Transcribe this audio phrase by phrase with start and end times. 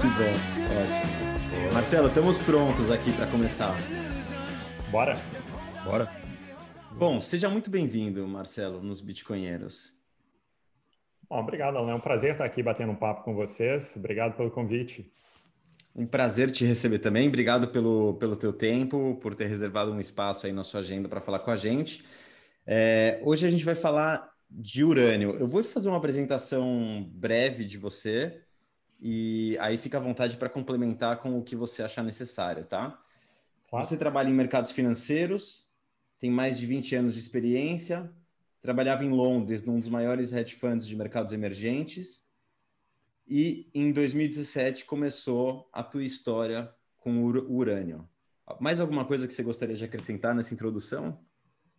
[0.00, 0.30] Que bom,
[0.80, 1.74] ótimo.
[1.74, 3.74] Marcelo, estamos prontos aqui para começar.
[4.92, 5.16] Bora.
[5.84, 6.08] Bora.
[6.92, 9.92] Bom, seja muito bem-vindo, Marcelo, nos Bitcoinheiros.
[11.28, 11.90] Bom, obrigado, Alan.
[11.90, 13.96] É um prazer estar aqui batendo um papo com vocês.
[13.96, 15.12] Obrigado pelo convite.
[15.96, 17.26] Um prazer te receber também.
[17.26, 21.20] Obrigado pelo, pelo teu tempo, por ter reservado um espaço aí na sua agenda para
[21.20, 22.04] falar com a gente.
[22.64, 25.36] É, hoje a gente vai falar de urânio.
[25.40, 28.44] Eu vou fazer uma apresentação breve de você
[29.00, 33.00] e aí fica à vontade para complementar com o que você achar necessário, tá?
[33.68, 33.84] Claro.
[33.84, 35.68] Você trabalha em mercados financeiros,
[36.18, 38.10] tem mais de 20 anos de experiência,
[38.60, 42.26] trabalhava em Londres, num dos maiores hedge funds de mercados emergentes,
[43.26, 48.08] e em 2017 começou a tua história com o urânio.
[48.58, 51.20] Mais alguma coisa que você gostaria de acrescentar nessa introdução?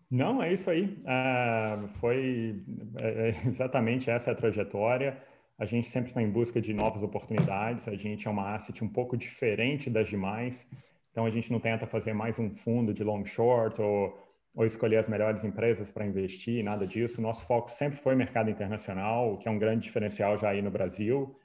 [0.09, 0.85] Não, é isso aí.
[1.03, 2.63] Uh, foi
[2.97, 5.21] é, é, exatamente essa a trajetória.
[5.59, 7.87] A gente sempre está em busca de novas oportunidades.
[7.87, 10.67] A gente é uma asset um pouco diferente das demais.
[11.11, 14.17] Então, a gente não tenta fazer mais um fundo de long short ou
[14.59, 17.21] ou escolher as melhores empresas para investir, nada disso.
[17.21, 21.35] Nosso foco sempre foi mercado internacional, que é um grande diferencial já aí no Brasil.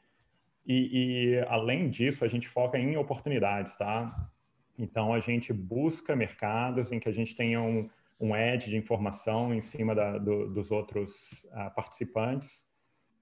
[0.66, 4.30] E, e, além disso, a gente foca em oportunidades, tá?
[4.78, 7.88] Então a gente busca mercados em que a gente tenha um,
[8.18, 12.66] um edge de informação em cima da, do, dos outros uh, participantes.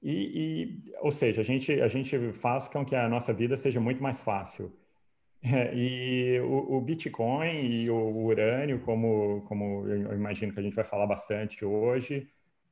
[0.03, 3.81] E, e, ou seja, a gente, a gente faz com que a nossa vida seja
[3.81, 4.73] muito mais fácil.
[5.75, 10.85] E o, o, Bitcoin e o urânio, como, como eu imagino que a gente vai
[10.85, 12.29] falar bastante hoje,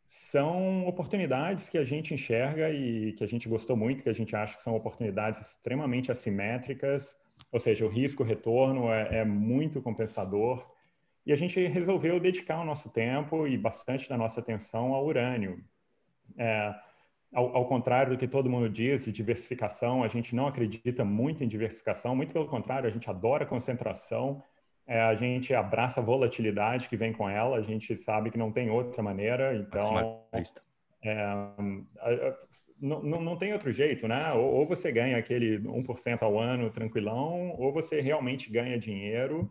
[0.06, 4.36] são oportunidades que a gente enxerga e que a gente gostou muito, que a gente
[4.36, 7.16] acha que são oportunidades extremamente assimétricas,
[7.50, 10.68] ou seja, o risco-retorno é, é muito compensador.
[11.26, 15.62] E a gente resolveu dedicar o nosso tempo e bastante da nossa atenção ao urânio.
[16.36, 16.74] É,
[17.32, 21.44] ao, ao, contrário do que todo mundo diz de diversificação, a gente não acredita muito
[21.44, 24.42] em diversificação, muito pelo contrário, a gente adora concentração,
[24.86, 28.50] é, a gente abraça a volatilidade que vem com ela, a gente sabe que não
[28.50, 30.24] tem outra maneira, então.
[31.02, 32.34] É,
[32.80, 34.32] não, não, tem outro jeito, né?
[34.32, 39.50] Ou, ou você ganha aquele 1% ao ano tranquilão, ou você realmente ganha dinheiro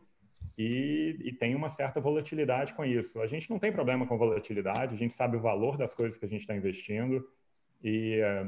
[0.58, 3.22] e, e, tem uma certa volatilidade com isso.
[3.22, 6.26] A gente não tem problema com volatilidade, a gente sabe o valor das coisas que
[6.26, 7.26] a gente está investindo.
[7.84, 8.48] E, eh,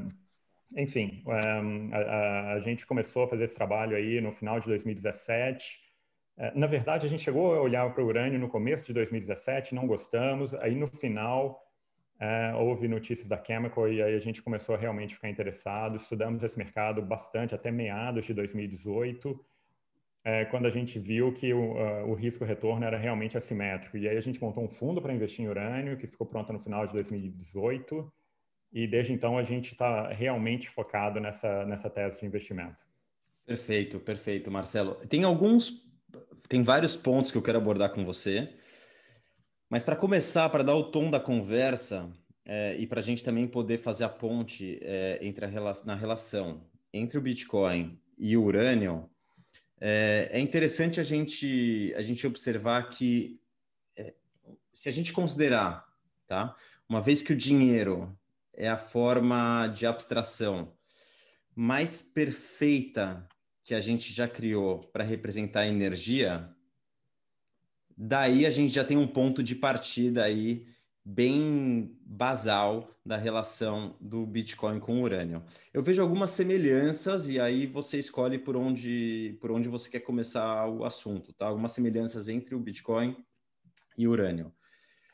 [0.76, 5.78] enfim, eh, a, a, gente começou a fazer esse trabalho aí no final de 2017.
[6.38, 9.74] Eh, na verdade, a gente chegou a olhar para o urânio no começo de 2017,
[9.74, 10.54] não gostamos.
[10.54, 11.60] Aí, no final,
[12.56, 15.96] houve notícias da Chemical e aí a gente começou a realmente ficar interessado.
[15.96, 19.44] Estudamos esse mercado bastante até meados de 2018.
[20.24, 23.96] É, quando a gente viu que o, uh, o risco-retorno era realmente assimétrico.
[23.96, 26.60] E aí a gente montou um fundo para investir em urânio, que ficou pronto no
[26.60, 28.12] final de 2018.
[28.72, 32.76] E desde então a gente está realmente focado nessa, nessa tese de investimento.
[33.44, 34.94] Perfeito, perfeito, Marcelo.
[35.06, 35.84] Tem alguns,
[36.48, 38.54] tem vários pontos que eu quero abordar com você,
[39.68, 42.10] mas para começar, para dar o tom da conversa
[42.44, 45.50] é, e para a gente também poder fazer a ponte é, entre a
[45.84, 46.62] na relação
[46.92, 49.08] entre o Bitcoin e o urânio,
[49.80, 53.40] é, é interessante a gente, a gente observar que
[53.96, 54.14] é,
[54.72, 55.86] se a gente considerar,
[56.26, 56.54] tá,
[56.88, 58.16] uma vez que o dinheiro
[58.54, 60.72] é a forma de abstração
[61.54, 63.26] mais perfeita
[63.64, 66.48] que a gente já criou para representar a energia,
[67.96, 70.66] daí a gente já tem um ponto de partida aí
[71.04, 75.44] bem basal da relação do Bitcoin com o urânio.
[75.72, 80.68] Eu vejo algumas semelhanças e aí você escolhe por onde por onde você quer começar
[80.68, 81.46] o assunto, tá?
[81.46, 83.16] Algumas semelhanças entre o Bitcoin
[83.98, 84.52] e o urânio.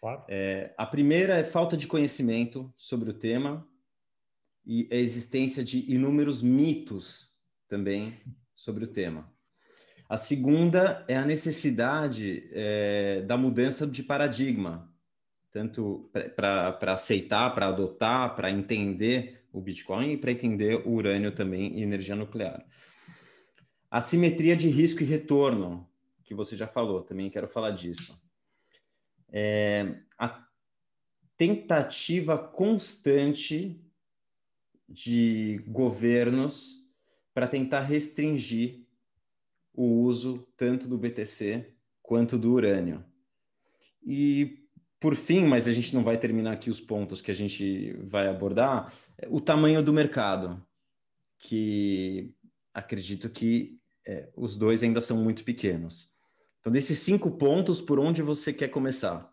[0.01, 0.25] Claro.
[0.29, 3.67] É, a primeira é falta de conhecimento sobre o tema
[4.65, 7.35] e a existência de inúmeros mitos
[7.69, 8.15] também
[8.55, 9.31] sobre o tema.
[10.09, 14.91] A segunda é a necessidade é, da mudança de paradigma,
[15.51, 21.79] tanto para aceitar, para adotar, para entender o Bitcoin e para entender o urânio também
[21.79, 22.65] e energia nuclear.
[23.91, 25.89] A simetria de risco e retorno,
[26.25, 28.17] que você já falou, também quero falar disso
[29.31, 30.47] é, a
[31.37, 33.81] tentativa constante
[34.89, 36.85] de governos
[37.35, 38.87] para tentar restringir
[39.75, 41.73] o uso tanto do BTC
[42.03, 43.05] quanto do urânio.
[44.03, 44.65] E
[44.99, 48.27] por fim, mas a gente não vai terminar aqui os pontos que a gente vai
[48.27, 48.93] abordar,
[49.29, 50.61] o tamanho do mercado,
[51.39, 52.35] que
[52.75, 56.13] acredito que é, os dois ainda são muito pequenos.
[56.69, 59.33] Então, desses cinco pontos, por onde você quer começar?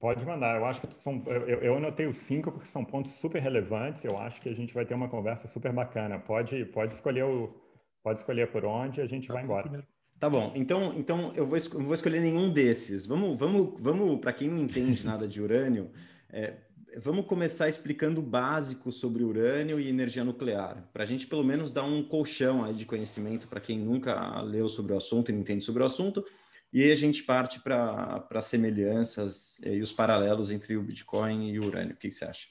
[0.00, 0.56] Pode mandar.
[0.56, 4.02] Eu acho que são, eu, eu anotei os cinco porque são pontos super relevantes.
[4.02, 6.18] Eu acho que a gente vai ter uma conversa super bacana.
[6.18, 7.54] Pode, pode escolher o,
[8.02, 9.86] pode escolher por onde a gente vai embora.
[10.18, 10.50] Tá bom.
[10.56, 13.06] Então, então eu vou, não vou escolher nenhum desses.
[13.06, 14.18] Vamos, vamos, vamos.
[14.18, 15.92] Para quem não entende nada de urânio,
[16.30, 16.56] é,
[16.98, 21.72] vamos começar explicando o básico sobre urânio e energia nuclear, para a gente pelo menos
[21.72, 25.40] dar um colchão aí de conhecimento para quem nunca leu sobre o assunto e não
[25.40, 26.24] entende sobre o assunto
[26.72, 31.60] e aí a gente parte para as semelhanças e os paralelos entre o Bitcoin e
[31.60, 31.92] o urânio.
[31.92, 32.48] O que, que você acha?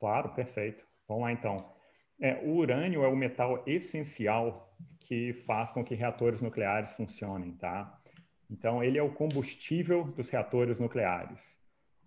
[0.00, 0.84] Claro, perfeito.
[1.06, 1.72] Vamos lá então.
[2.20, 8.00] É, o urânio é o metal essencial que faz com que reatores nucleares funcionem, tá?
[8.50, 11.61] Então, ele é o combustível dos reatores nucleares.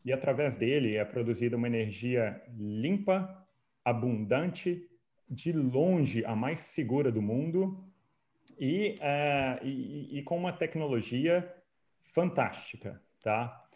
[0.05, 3.43] E através dele é produzida uma energia limpa,
[3.83, 4.87] abundante,
[5.27, 7.83] de longe a mais segura do mundo
[8.59, 11.51] e, uh, e, e, com uma tecnologia
[12.13, 13.67] fantástica, tá?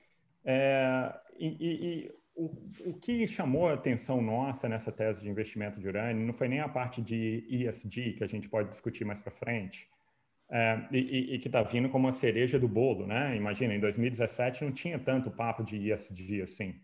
[0.45, 2.45] É, e, e o,
[2.85, 6.61] o, que chamou a atenção nossa nessa tese de investimento de urânio não foi nem
[6.61, 9.89] a parte de ESG, que a gente pode discutir mais para frente,
[10.51, 13.36] é, e, e, que está vindo como a cereja do bolo, né?
[13.36, 16.75] Imagina, em 2017 não tinha tanto papo de ESG assim.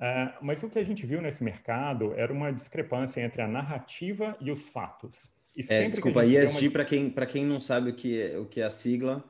[0.00, 4.36] É, mas o que a gente viu nesse mercado era uma discrepância entre a narrativa
[4.40, 5.30] e os fatos.
[5.68, 6.72] É, desculpa, ESG, uma...
[6.72, 9.24] para quem, quem não sabe o que, é, o que é a sigla.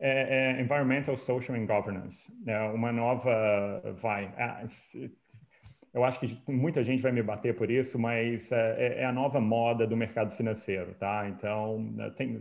[0.00, 2.32] É, é Environmental, Social and Governance.
[2.46, 3.82] É uma nova.
[4.00, 4.32] Vai.
[5.98, 9.04] É, eu acho que muita gente vai me bater por isso, mas é, é, é
[9.04, 11.28] a nova moda do mercado financeiro, tá?
[11.28, 12.40] Então, tem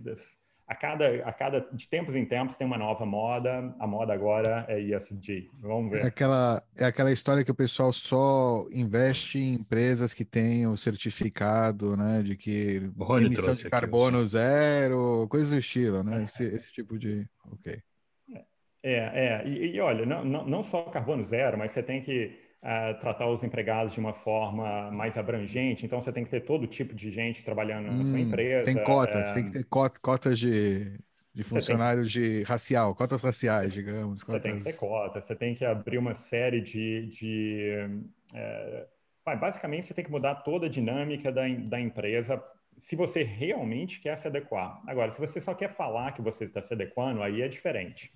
[0.67, 3.73] a cada, a cada de tempos em tempos tem uma nova moda.
[3.79, 5.49] A moda agora é ESG.
[5.61, 6.03] Vamos ver.
[6.03, 10.75] É aquela, é aquela história que o pessoal só investe em empresas que têm o
[10.75, 12.21] certificado, né?
[12.21, 16.23] De que Boni emissão de carbono aqui, zero, coisas do estilo, né?
[16.23, 17.25] Esse, esse tipo de.
[17.49, 17.81] Ok.
[18.83, 19.47] É, é.
[19.47, 23.27] E, e olha, não, não, não só carbono zero, mas você tem que uh, tratar
[23.29, 25.85] os empregados de uma forma mais abrangente.
[25.85, 28.65] Então, você tem que ter todo tipo de gente trabalhando hum, na sua hum, empresa.
[28.65, 30.99] Tem cotas, tem que ter cotas de,
[31.33, 32.21] de funcionários tem...
[32.21, 34.23] de racial, cotas raciais, digamos.
[34.23, 34.41] Cotas...
[34.41, 37.07] Você tem que ter cotas, você tem que abrir uma série de.
[37.07, 37.71] de
[38.33, 38.85] é...
[39.35, 42.41] basicamente, você tem que mudar toda a dinâmica da, da empresa
[42.77, 44.81] se você realmente quer se adequar.
[44.85, 48.13] Agora, se você só quer falar que você está se adequando, aí é diferente.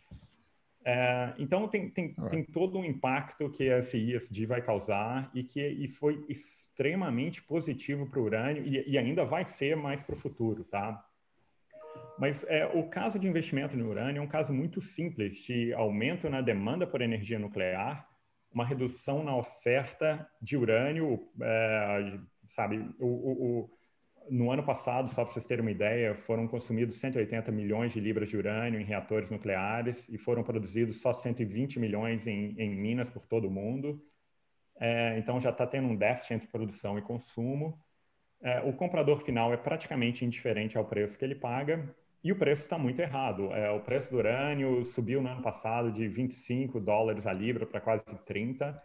[0.83, 5.62] É, então tem, tem, tem todo um impacto que esse ISD vai causar e que
[5.62, 10.18] e foi extremamente positivo para o urânio e, e, ainda vai ser mais para o
[10.18, 11.06] futuro, tá?
[12.18, 16.28] Mas é, o caso de investimento no urânio é um caso muito simples de aumento
[16.30, 18.07] na demanda por energia nuclear,
[18.51, 22.89] uma redução na oferta de urânio, é, sabe?
[23.00, 23.06] o,
[23.62, 23.69] o
[24.31, 28.30] no ano passado, só para vocês terem uma ideia, foram consumidos 180 milhões de libras
[28.30, 33.25] de urânio em reatores nucleares e foram produzidos só 120 milhões em, em minas por
[33.25, 34.01] todo o mundo.
[34.80, 37.78] É, então já está tendo um déficit entre produção e consumo.
[38.42, 41.94] É, o comprador final é praticamente indiferente ao preço que ele paga
[42.24, 43.51] e o preço está muito errado.
[43.54, 47.81] É, o preço do urânio subiu no ano passado de 25 dólares a libra para
[47.81, 48.81] quase 30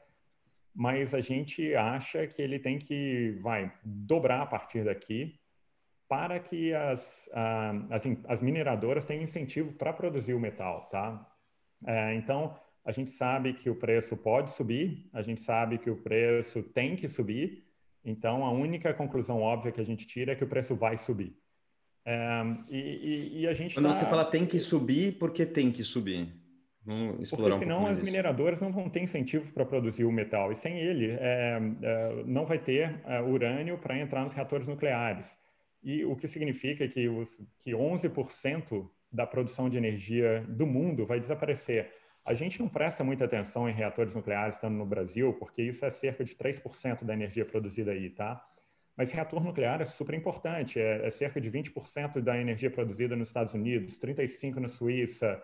[0.76, 5.40] mas a gente acha que ele tem que, vai, dobrar a partir daqui
[6.06, 11.26] para que as, uh, as, as, mineradoras tenham incentivo para produzir o metal, tá?
[11.84, 15.96] É, então, a gente sabe que o preço pode subir, a gente sabe que o
[15.96, 17.64] preço tem que subir,
[18.04, 21.34] então a única conclusão óbvia que a gente tira é que o preço vai subir.
[22.04, 23.92] É, e, e, e, a gente Quando tá...
[23.94, 26.32] você fala tem que subir, por que tem que subir?
[26.86, 30.52] Vamos explorar Porque senão um as mineradoras não vão ter incentivo para produzir o metal.
[30.52, 35.36] E sem ele, é, é, não vai ter é, urânio para entrar nos reatores nucleares.
[35.82, 41.18] E o que significa que, os, que 11% da produção de energia do mundo vai
[41.18, 41.92] desaparecer.
[42.24, 45.90] A gente não presta muita atenção em reatores nucleares estando no Brasil, porque isso é
[45.90, 48.44] cerca de 3% da energia produzida aí, tá?
[48.96, 53.28] Mas reator nuclear é super importante, é, é cerca de 20% da energia produzida nos
[53.28, 55.42] Estados Unidos, 35% na Suíça,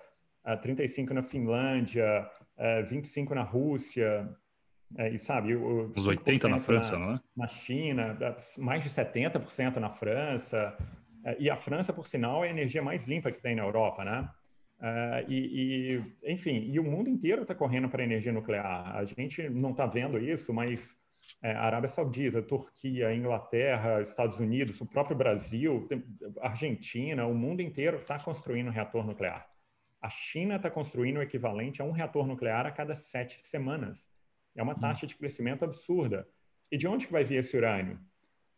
[0.61, 2.29] 35 na Finlândia,
[2.89, 4.29] 25 na Rússia,
[4.97, 7.21] é, e sabe, os 80 na França, na, não é?
[7.37, 8.19] Na China,
[8.59, 10.77] mais de 70% na França.
[11.39, 14.29] E a França, por sinal, é a energia mais limpa que tem na Europa, né?
[14.83, 15.95] Uh, e,
[16.25, 18.97] e, enfim, e o mundo inteiro está correndo para energia nuclear.
[18.97, 20.97] A gente não está vendo isso, mas
[21.41, 25.89] é, Arábia Saudita, Turquia, Inglaterra, Estados Unidos, o próprio Brasil,
[26.41, 29.47] Argentina, o mundo inteiro está construindo um reator nuclear.
[30.03, 34.11] A China está construindo o equivalente a um reator nuclear a cada sete semanas.
[34.57, 34.81] É uma hum.
[34.81, 36.29] taxa de crescimento absurda.
[36.71, 37.99] E de onde que vai vir esse urânio?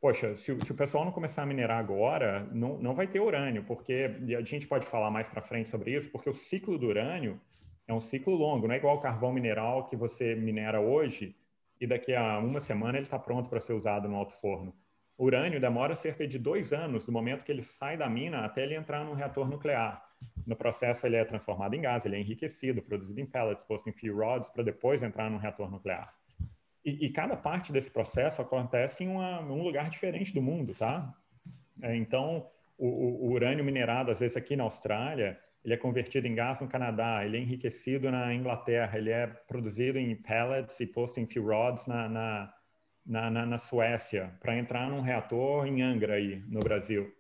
[0.01, 3.65] Poxa, se, se o pessoal não começar a minerar agora, não, não vai ter urânio,
[3.65, 7.41] porque a gente pode falar mais para frente sobre isso, porque o ciclo do urânio
[7.87, 11.37] É um ciclo longo, não é igual o carvão mineral que você minera hoje
[11.81, 14.75] e daqui a uma semana ele está pronto para ser usado no alto forno.
[15.19, 18.63] O urânio demora cerca de dois anos do momento que ele sai da mina até
[18.63, 20.03] ele entrar num reator nuclear.
[20.47, 23.93] No processo, ele é transformado em gás, ele é enriquecido, produzido em pellets, posto em
[23.93, 26.15] fuel rods, para depois entrar num reator nuclear.
[26.85, 31.15] E, e, cada parte desse processo acontece em uma, um lugar diferente do mundo, tá?
[31.83, 32.87] É, então, o,
[33.27, 37.25] o, urânio minerado, às vezes aqui na Austrália, ele é convertido em gás no Canadá,
[37.25, 41.87] ele é enriquecido na Inglaterra, ele é produzido em pellets e posto em fuel rods
[41.87, 42.55] na, na,
[43.07, 47.11] na, na Suécia, para entrar num reator em Angra, aí, no Brasil.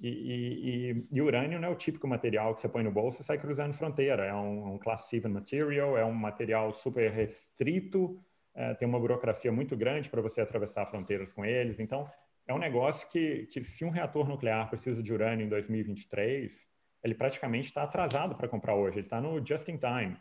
[0.00, 3.24] E, e, e, urânio não é o típico material que você põe no bolso e
[3.24, 4.24] sai cruzando fronteira.
[4.24, 8.20] É um, um class 7 material, é um material super restrito,
[8.54, 11.78] é, tem uma burocracia muito grande para você atravessar fronteiras com eles.
[11.78, 12.10] Então,
[12.46, 16.68] é um negócio que, que, se um reator nuclear precisa de urânio em 2023,
[17.02, 18.98] ele praticamente está atrasado para comprar hoje.
[18.98, 20.16] Ele está no just in time.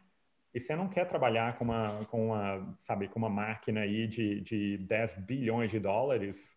[0.53, 4.39] E você não quer trabalhar com uma, com uma, sabe, com uma máquina aí de,
[4.42, 6.56] de 10 bilhões de dólares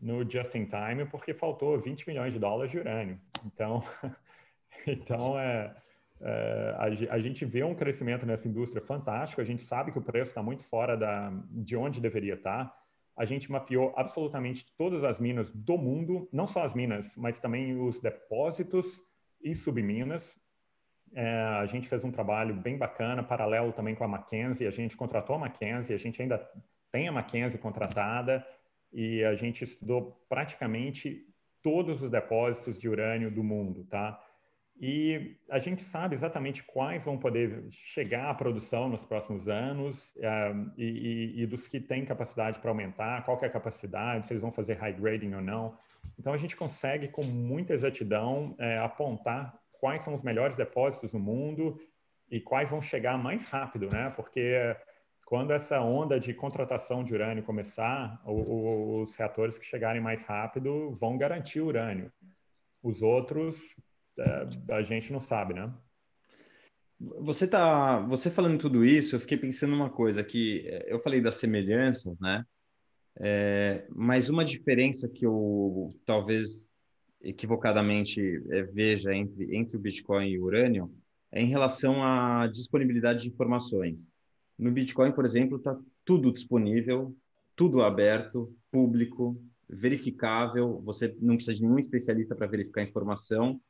[0.00, 3.20] no just in time porque faltou 20 milhões de dólares de urânio.
[3.44, 3.82] Então,
[4.86, 5.74] então é,
[6.20, 9.40] é a, a, gente vê um crescimento nessa indústria fantástico.
[9.40, 12.66] A gente sabe que o preço está muito fora da, de onde deveria estar.
[12.66, 12.76] Tá.
[13.16, 17.78] A gente mapeou absolutamente todas as minas do mundo, não só as minas, mas também
[17.78, 19.02] os depósitos
[19.42, 20.40] e subminas.
[21.12, 24.66] É, a gente fez um trabalho bem bacana, paralelo também com a Mackenzie.
[24.66, 26.48] A gente contratou a Mackenzie, a gente ainda
[26.90, 28.46] tem a Mackenzie contratada
[28.92, 31.26] e a gente estudou praticamente
[31.62, 34.18] todos os depósitos de urânio do mundo, tá?
[34.82, 40.72] E a gente sabe exatamente quais vão poder chegar à produção nos próximos anos uh,
[40.78, 44.40] e, e, e, dos que têm capacidade para aumentar, qual é a capacidade, se eles
[44.40, 45.76] vão fazer high grading ou não.
[46.18, 51.20] Então a gente consegue com muita exatidão uh, apontar quais são os melhores depósitos no
[51.20, 51.78] mundo
[52.30, 54.10] e quais vão chegar mais rápido, né?
[54.16, 54.74] Porque
[55.30, 61.16] quando essa onda de contratação de urânio começar, os reatores que chegarem mais rápido vão
[61.16, 62.12] garantir urânio.
[62.82, 63.76] Os outros,
[64.18, 65.72] é, a gente não sabe, né?
[66.98, 71.20] Você tá, você falando tudo isso, eu fiquei pensando uma coisa que é, eu falei
[71.20, 72.44] das semelhanças, né?
[73.20, 76.74] É, mas uma diferença que eu talvez
[77.22, 78.20] equivocadamente
[78.50, 80.92] é, veja entre, entre o Bitcoin e o urânio
[81.30, 84.10] é em relação à disponibilidade de informações.
[84.60, 87.16] No Bitcoin, por exemplo, está tudo disponível,
[87.56, 90.80] tudo aberto, público, verificável.
[90.84, 93.60] Você não precisa de nenhum especialista para verificar a informação.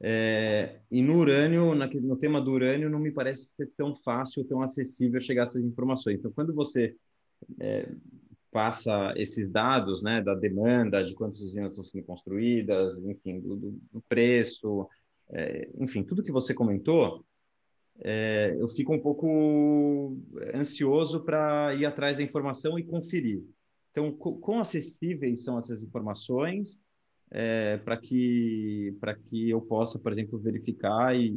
[0.00, 4.44] É, e no urânio, na, no tema do urânio, não me parece ser tão fácil,
[4.44, 6.18] tão acessível chegar a essas informações.
[6.18, 6.94] Então, quando você
[7.58, 7.88] é,
[8.52, 14.02] passa esses dados, né, da demanda, de quantas usinas estão sendo construídas, enfim, do, do
[14.08, 14.88] preço,
[15.30, 17.24] é, enfim, tudo que você comentou,
[18.00, 20.16] é, eu fico um pouco
[20.54, 23.42] ansioso para ir atrás da informação e conferir.
[23.90, 26.80] Então, quão acessíveis são essas informações
[27.30, 28.92] é, para que,
[29.26, 31.28] que eu possa, por exemplo, verificar e,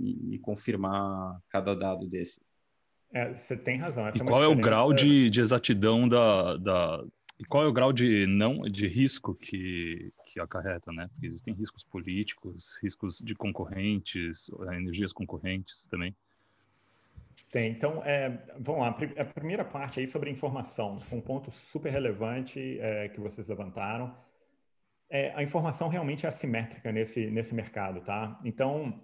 [0.00, 2.40] e, e confirmar cada dado desse?
[3.12, 4.06] É, você tem razão.
[4.06, 7.04] Essa e é qual é o grau de, de exatidão da, da,
[7.40, 11.08] e qual é o grau de não de risco que, que acarreta, né?
[11.08, 16.14] Porque existem riscos políticos, riscos de concorrentes, energias concorrentes também.
[17.50, 17.70] Tem.
[17.70, 18.28] Então, é,
[18.58, 18.88] vamos lá.
[19.16, 20.98] A primeira parte aí sobre informação.
[21.10, 24.14] Um ponto super relevante é, que vocês levantaram.
[25.08, 28.38] É, a informação realmente é assimétrica nesse, nesse mercado, tá?
[28.44, 29.02] Então,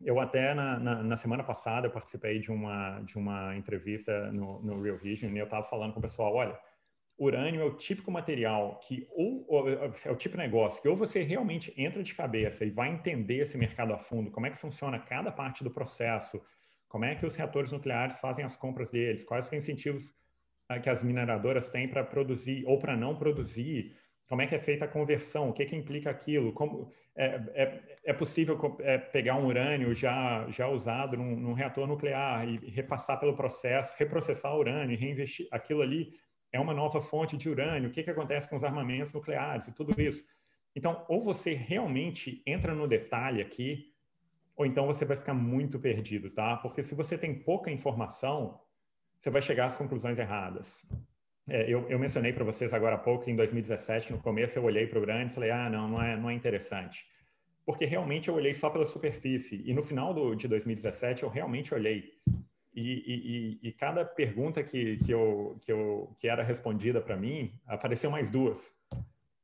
[0.00, 4.62] eu até na, na, na, semana passada eu participei de uma, de uma entrevista no,
[4.62, 6.58] no Real Vision e eu estava falando com o pessoal, olha,
[7.18, 10.96] urânio é o típico material que, ou, ou, é o tipo de negócio que ou
[10.96, 14.58] você realmente entra de cabeça e vai entender esse mercado a fundo, como é que
[14.58, 16.42] funciona cada parte do processo,
[16.88, 20.08] como é que os reatores nucleares fazem as compras deles, quais os incentivos
[20.70, 23.96] uh, que as mineradoras têm para produzir ou para não produzir,
[24.28, 27.82] como é que é feita a conversão, o que, que implica aquilo, como é, é,
[28.04, 33.18] é possível é, pegar um urânio já, já usado num, num reator nuclear e repassar
[33.18, 36.12] pelo processo, reprocessar o urânio, reinvestir aquilo ali
[36.52, 39.72] é uma nova fonte de urânio, o que, que acontece com os armamentos nucleares e
[39.72, 40.24] tudo isso.
[40.74, 43.92] Então, ou você realmente entra no detalhe aqui,
[44.56, 46.56] ou então você vai ficar muito perdido, tá?
[46.56, 48.60] Porque se você tem pouca informação,
[49.18, 50.86] você vai chegar às conclusões erradas.
[51.48, 54.86] É, eu, eu, mencionei para vocês agora há pouco, em 2017, no começo eu olhei
[54.86, 57.06] para o urânio e falei, ah, não, não é, não é interessante.
[57.64, 59.62] Porque realmente eu olhei só pela superfície.
[59.64, 62.12] E no final do, de 2017 eu realmente olhei
[62.76, 67.52] e, e, e, cada pergunta que, que, eu, que, eu, que era respondida para mim,
[67.66, 68.74] apareceu mais duas.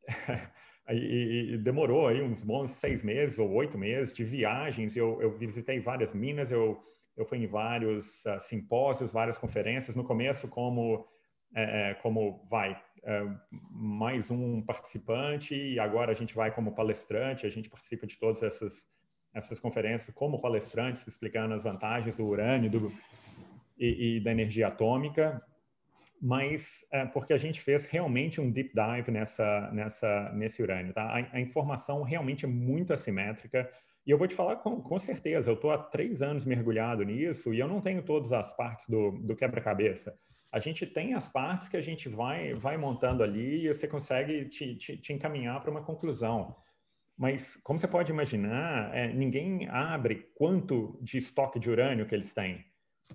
[0.91, 4.97] e, e, demorou aí uns bons seis meses ou oito meses de viagens.
[4.97, 6.83] Eu, eu visitei várias minas, eu
[7.17, 9.95] eu fui em vários uh, simpósios, várias conferências.
[9.95, 11.07] No começo, como
[11.55, 13.27] é, é, como vai é,
[13.71, 17.47] mais um participante e agora a gente vai como palestrante.
[17.47, 18.91] A gente participa de todas essas
[19.35, 22.93] essas conferências como palestrantes explicando as vantagens do urânio do,
[23.85, 25.43] e, e da energia atômica
[26.25, 30.93] mas é, porque a gente fez realmente um deep dive nessa, nessa, nesse urânio.
[30.95, 31.03] Tá?
[31.03, 33.69] A, a, informação realmente é muito assimétrica.
[34.07, 37.53] E eu vou te falar com, com certeza, eu estou há três anos mergulhado nisso
[37.53, 40.17] e eu não tenho todas as partes do, do quebra-cabeça.
[40.53, 44.45] A gente tem as partes que a gente vai, vai montando ali e você consegue
[44.45, 46.55] te, te, te encaminhar para uma conclusão.
[47.19, 52.33] Mas, como você pode imaginar, é, ninguém abre quanto de estoque de urânio que eles
[52.33, 52.65] têm.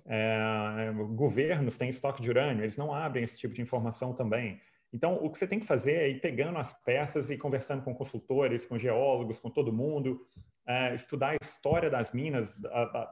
[0.06, 4.60] É, governos têm estoque de urânio, eles não abrem esse tipo de informação também.
[4.92, 7.94] Então, o que você tem que fazer é ir pegando as peças e conversando com
[7.94, 10.26] consultores, com geólogos, com todo mundo,
[10.66, 12.54] é, estudar a história das minas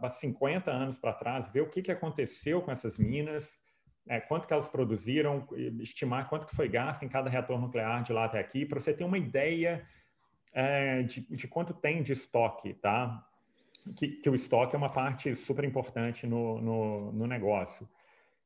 [0.02, 3.58] há 50 anos para trás, ver o que, que aconteceu com essas minas,
[4.08, 5.46] é, quanto que elas produziram,
[5.80, 8.92] estimar quanto que foi gasto em cada reator nuclear de lá até aqui, para você
[8.92, 9.86] ter uma ideia
[10.52, 13.26] é, de, de, quanto tem de estoque, tá?
[13.94, 17.88] Que, que, o estoque é uma parte super importante no, no, no negócio.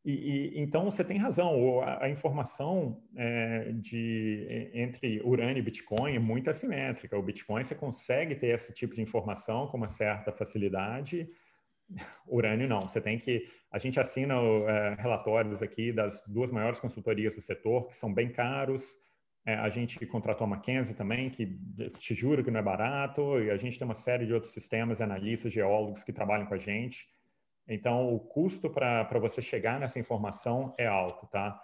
[0.04, 6.14] E, e, então você tem razão, a, a informação é, de, entre urânio e Bitcoin
[6.14, 7.18] é muito assimétrica.
[7.18, 11.28] O Bitcoin você consegue ter esse tipo de informação com uma certa facilidade,
[12.26, 12.80] urânio não.
[12.80, 13.46] Você tem que.
[13.70, 18.30] A gente assina é, relatórios aqui das duas maiores consultorias do setor, que são bem
[18.30, 18.96] caros.
[19.46, 21.58] É, a gente contratou a McKinsey também, que
[21.98, 25.00] te juro que não é barato, e a gente tem uma série de outros sistemas,
[25.00, 27.06] analistas, geólogos que trabalham com a gente.
[27.66, 31.58] Então, o custo para você chegar nessa informação é alto, tá?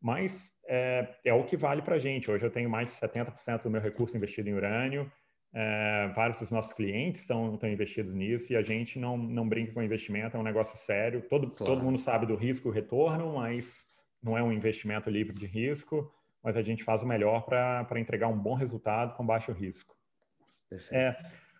[0.00, 2.30] Mas é, é o que vale para a gente.
[2.30, 5.10] Hoje eu tenho mais de 70% do meu recurso investido em urânio,
[5.52, 9.72] é, vários dos nossos clientes estão, estão investidos nisso e a gente não, não brinca
[9.72, 11.22] com investimento, é um negócio sério.
[11.28, 11.74] Todo, claro.
[11.74, 13.86] todo mundo sabe do risco e retorno, mas
[14.22, 16.10] não é um investimento livre de risco
[16.42, 19.96] mas a gente faz o melhor para entregar um bom resultado com baixo risco.
[20.90, 21.16] É,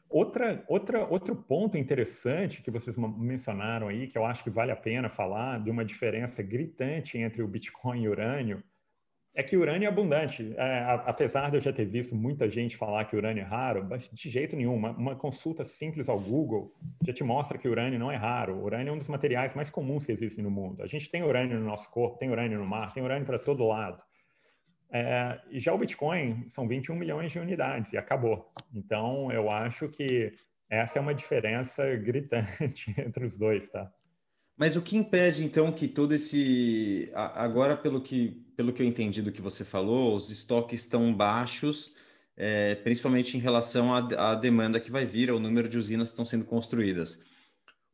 [0.08, 4.76] outra, outra, outro ponto interessante que vocês mencionaram aí, que eu acho que vale a
[4.76, 8.62] pena falar, de uma diferença gritante entre o Bitcoin e o urânio,
[9.34, 10.52] é que o urânio é abundante.
[10.56, 13.86] É, apesar de eu já ter visto muita gente falar que o urânio é raro,
[13.88, 14.74] mas de jeito nenhum.
[14.74, 18.56] Uma, uma, consulta simples ao Google já te mostra que o urânio não é raro.
[18.56, 20.82] O urânio é um dos materiais mais comuns que existem no mundo.
[20.82, 23.66] A gente tem urânio no nosso corpo, tem urânio no mar, tem urânio para todo
[23.66, 24.02] lado.
[24.92, 28.52] É, já o Bitcoin são 21 milhões de unidades e acabou.
[28.74, 30.32] Então, eu acho que
[30.68, 33.92] essa é uma diferença gritante entre os dois, tá?
[34.56, 37.10] Mas o que impede, então, que todo esse.
[37.14, 41.96] Agora, pelo que, pelo que eu entendi do que você falou, os estoques estão baixos,
[42.36, 46.12] é, principalmente em relação à, à demanda que vai vir, ao número de usinas que
[46.12, 47.24] estão sendo construídas.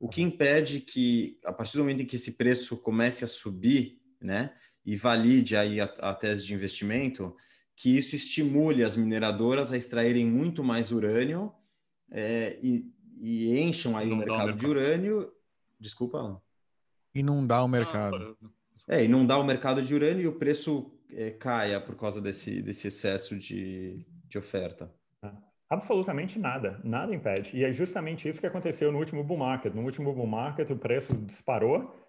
[0.00, 4.00] O que impede que, a partir do momento em que esse preço comece a subir,
[4.20, 4.52] né?
[4.87, 7.37] E valide aí a, a tese de investimento,
[7.75, 11.53] que isso estimule as mineradoras a extraírem muito mais urânio
[12.11, 15.33] é, e, e, encham aí o mercado, o mercado, de urânio.
[15.79, 16.40] Desculpa.
[17.12, 18.38] Inundar o mercado.
[18.88, 22.87] É, inundar o mercado de urânio e o preço é, caia por causa desse, desse
[22.87, 24.94] excesso de, de oferta.
[25.20, 25.31] É,
[25.68, 27.57] absolutamente nada, nada impede.
[27.57, 29.75] E é justamente isso que aconteceu no último bull market.
[29.75, 32.06] No último bull market, o preço disparou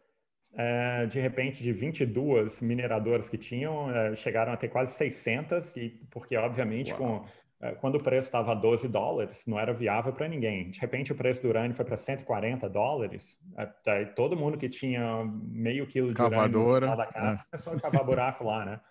[0.58, 5.90] é, de repente, de 22 mineradoras que tinham, é, chegaram a ter quase 600, e,
[6.10, 7.24] porque, obviamente, com,
[7.62, 10.72] é, quando o preço estava a 12 dólares, não era viável para ninguém.
[10.72, 13.40] De repente, o preço do urânio foi para 140 dólares,
[13.86, 18.04] é, todo mundo que tinha meio quilo de Cavadora, urânio da casa começou a cavar
[18.04, 18.82] buraco lá, né?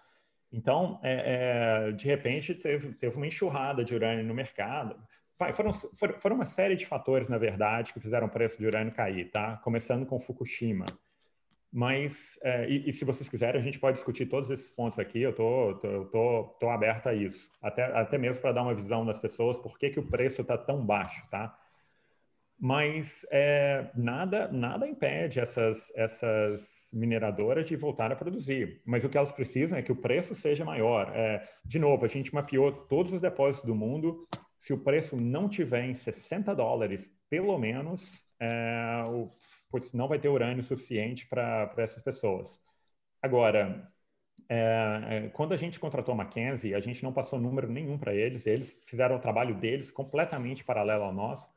[0.52, 4.96] Então, é, é, de repente, teve, teve uma enxurrada de urânio no mercado.
[5.52, 9.33] Foram, foram uma série de fatores, na verdade, que fizeram o preço de urânio cair,
[9.33, 9.57] tá?
[9.57, 10.87] Começando com Fukushima.
[11.78, 15.20] Mas, é, e, e, se vocês quiserem, a gente pode discutir todos esses pontos aqui,
[15.20, 17.50] eu tô, tô, tô, tô aberto a isso.
[17.60, 20.56] Até, até mesmo para dar uma visão das pessoas, por que, que o preço está
[20.56, 21.54] tão baixo, tá?
[22.58, 28.80] Mas é, nada, nada impede essas, essas mineradoras de voltar a produzir.
[28.86, 31.12] Mas o que elas precisam é que o preço seja maior.
[31.14, 34.26] É, de novo, a gente mapeou todos os depósitos do mundo.
[34.56, 39.30] Se o preço não tiver em 60 dólares, pelo menos, é, o,
[39.68, 42.61] putz, não vai ter urânio suficiente para essas pessoas.
[43.22, 43.90] Agora,
[44.48, 48.14] é, é, quando a gente contratou a Mackenzie, a gente não passou número nenhum para
[48.14, 51.50] eles, eles fizeram o trabalho deles completamente paralelo ao nosso,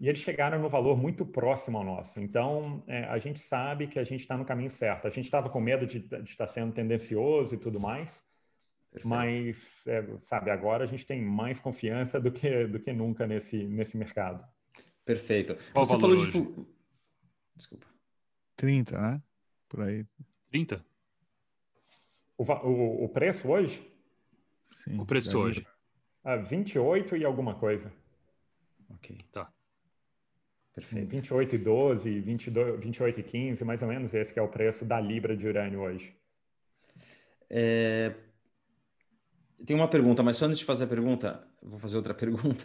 [0.00, 2.20] e eles chegaram no valor muito próximo ao nosso.
[2.20, 5.06] Então, é, a gente sabe que a gente está no caminho certo.
[5.06, 8.24] A gente estava com medo de, de estar sendo tendencioso e tudo mais,
[8.90, 9.08] Perfeito.
[9.08, 13.64] mas, é, sabe, agora a gente tem mais confiança do que, do que nunca nesse,
[13.64, 14.44] nesse mercado.
[15.04, 15.56] Perfeito.
[15.72, 16.32] Qual Você falou de...
[17.56, 17.86] Desculpa.
[18.56, 19.22] 30, né?
[19.68, 20.06] Por aí.
[20.50, 20.84] 30?
[22.36, 23.86] O, o, o preço hoje?
[24.70, 25.66] Sim, o preço hoje.
[26.24, 27.92] Ah, 28 e alguma coisa.
[28.90, 29.18] Ok.
[29.32, 29.52] Tá.
[30.74, 31.08] Perfeito.
[31.08, 34.98] 28 e 12, 22, 28 e 15, mais ou menos esse é o preço da
[35.00, 36.16] libra de urânio hoje.
[37.50, 38.14] É...
[39.66, 42.64] Tem uma pergunta, mas só antes de fazer a pergunta, vou fazer outra pergunta.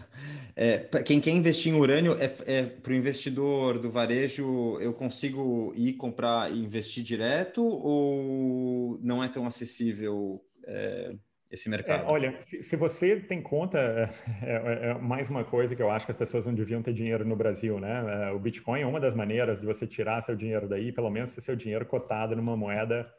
[0.55, 5.73] É, quem quer investir em urânio, é, é para o investidor do varejo, eu consigo
[5.75, 11.15] ir comprar e investir direto ou não é tão acessível é,
[11.49, 12.03] esse mercado?
[12.03, 14.09] É, olha, se, se, você tem conta, é,
[14.43, 17.23] é, é, mais uma coisa que eu acho que as pessoas não deviam ter dinheiro
[17.23, 18.31] no Brasil, né?
[18.31, 21.41] O Bitcoin é uma das maneiras de você tirar seu dinheiro daí, pelo menos ter
[21.41, 23.09] seu dinheiro cotado numa moeda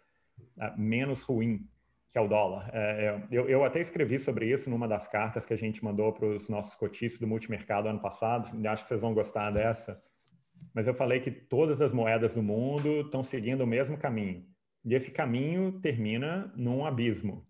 [0.61, 1.67] é, menos ruim
[2.19, 2.69] que é o dólar.
[2.73, 6.13] É, é, eu, eu, até escrevi sobre isso numa das cartas que a gente mandou
[6.13, 8.51] para os nossos cotistas do multimercado ano passado.
[8.67, 10.03] Acho que vocês vão gostar dessa.
[10.75, 14.45] Mas eu falei que todas as moedas do mundo estão seguindo o mesmo caminho.
[14.85, 17.47] E esse caminho termina num abismo.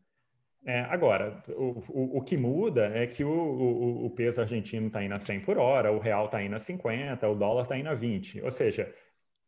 [0.66, 5.02] É, agora, o, o, o, que muda é que o, o, o peso argentino está
[5.02, 7.88] indo a 100 por hora, o real está indo a 50, o dólar está indo
[7.88, 8.42] a 20.
[8.42, 8.92] Ou seja,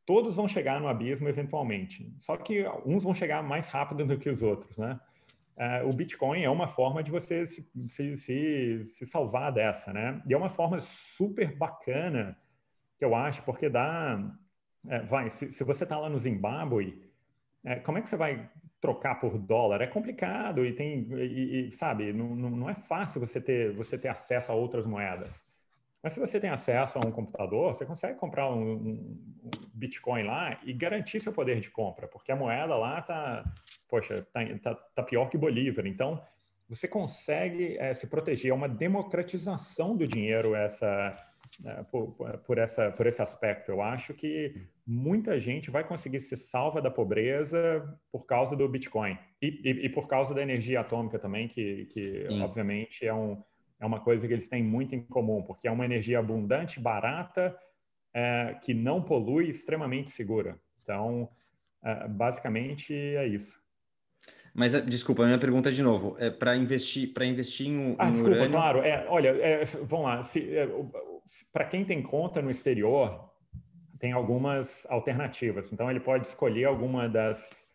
[0.06, 2.10] todos vão chegar no abismo eventualmente.
[2.20, 4.98] Só que uns vão chegar mais rápido do que os outros, né?
[5.56, 10.22] Uh, o Bitcoin é uma forma de você se, se, se, se, salvar dessa, né?
[10.26, 12.36] E é uma forma super bacana,
[12.98, 14.18] que eu acho, porque dá...
[14.88, 17.02] É, vai, se, se você está lá no Zimbábue,
[17.62, 18.48] é, como é que você vai
[18.80, 19.82] trocar por dólar?
[19.82, 24.08] É complicado e tem, e, e, sabe, não, não é fácil você ter, você ter
[24.08, 25.46] acesso a outras moedas.
[26.02, 29.18] Mas se você tem acesso a um computador, você consegue comprar um, um,
[29.74, 33.44] Bitcoin lá e garantir seu poder de compra, porque a moeda lá tá,
[33.88, 35.86] poxa, tá, tá, tá pior que Bolívar.
[35.86, 36.22] Então,
[36.68, 38.50] você consegue é, se proteger.
[38.50, 41.16] É uma democratização do dinheiro essa,
[41.64, 42.12] é, por,
[42.46, 43.70] por, essa, por esse aspecto.
[43.70, 44.54] Eu acho que
[44.86, 49.88] muita gente vai conseguir se salva da pobreza por causa do Bitcoin e, e, e
[49.88, 53.42] por causa da energia atômica também, que, que obviamente é um
[53.80, 57.56] é uma coisa que eles têm muito em comum, porque é uma energia abundante, barata,
[58.12, 60.60] é, que não polui, extremamente segura.
[60.82, 61.28] Então,
[61.82, 63.58] é, basicamente é isso.
[64.52, 68.36] Mas desculpa, a minha pergunta de novo é para investir para investir em, ah, desculpa,
[68.36, 68.50] urânio...
[68.50, 68.82] claro.
[68.82, 70.20] É, olha, é, vamos lá.
[70.36, 70.68] É,
[71.52, 73.30] para quem tem conta no exterior,
[73.98, 75.72] tem algumas alternativas.
[75.72, 77.66] Então ele pode escolher alguma das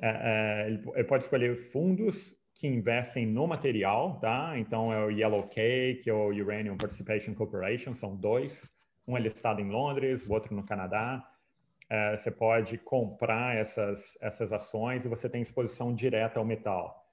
[0.00, 4.58] é, é, ele pode escolher fundos que investem no material, tá?
[4.58, 8.70] Então é o Yellow Cake ou Uranium Participation Corporation, são dois.
[9.06, 11.22] Um é listado em Londres, o outro no Canadá.
[11.88, 17.04] É, você pode comprar essas, essas ações e você tem exposição direta ao metal.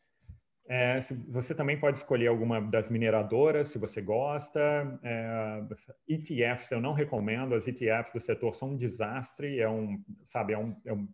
[0.65, 4.97] É, você também pode escolher alguma das mineradoras, se você gosta.
[5.03, 5.62] É,
[6.08, 7.53] ETFs eu não recomendo.
[7.53, 9.60] As ETFs do setor são um desastre.
[9.60, 11.08] É um, sabe, é um, é um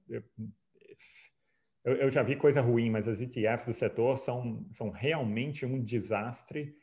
[1.84, 5.82] eu, eu, já vi coisa ruim, mas as ETFs do setor são, são realmente um
[5.82, 6.76] desastre.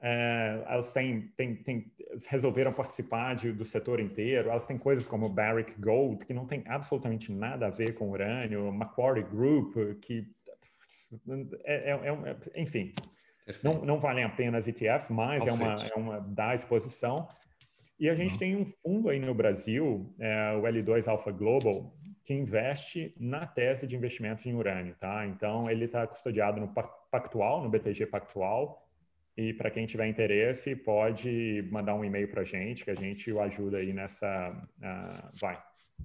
[0.00, 1.92] É, elas têm, têm, têm,
[2.28, 4.50] resolveram participar de, do setor inteiro.
[4.50, 8.72] Elas têm coisas como Barrick Gold, que não tem absolutamente nada a ver com urânio,
[8.72, 10.30] Macquarie Group, que
[11.64, 12.08] é, é,
[12.54, 12.92] é enfim,
[13.62, 17.28] não, não valem a pena as ETFs, mas é uma, é uma da exposição.
[17.98, 18.38] E a gente uhum.
[18.38, 21.92] tem um fundo aí no Brasil, é, o L2 Alpha Global,
[22.28, 25.26] que investe na tese de investimentos em urânio, tá?
[25.26, 26.68] Então, ele está custodiado no
[27.10, 28.86] Pactual, no BTG Pactual,
[29.34, 33.32] e para quem tiver interesse, pode mandar um e-mail para a gente, que a gente
[33.32, 35.58] o ajuda aí nessa, uh, vai,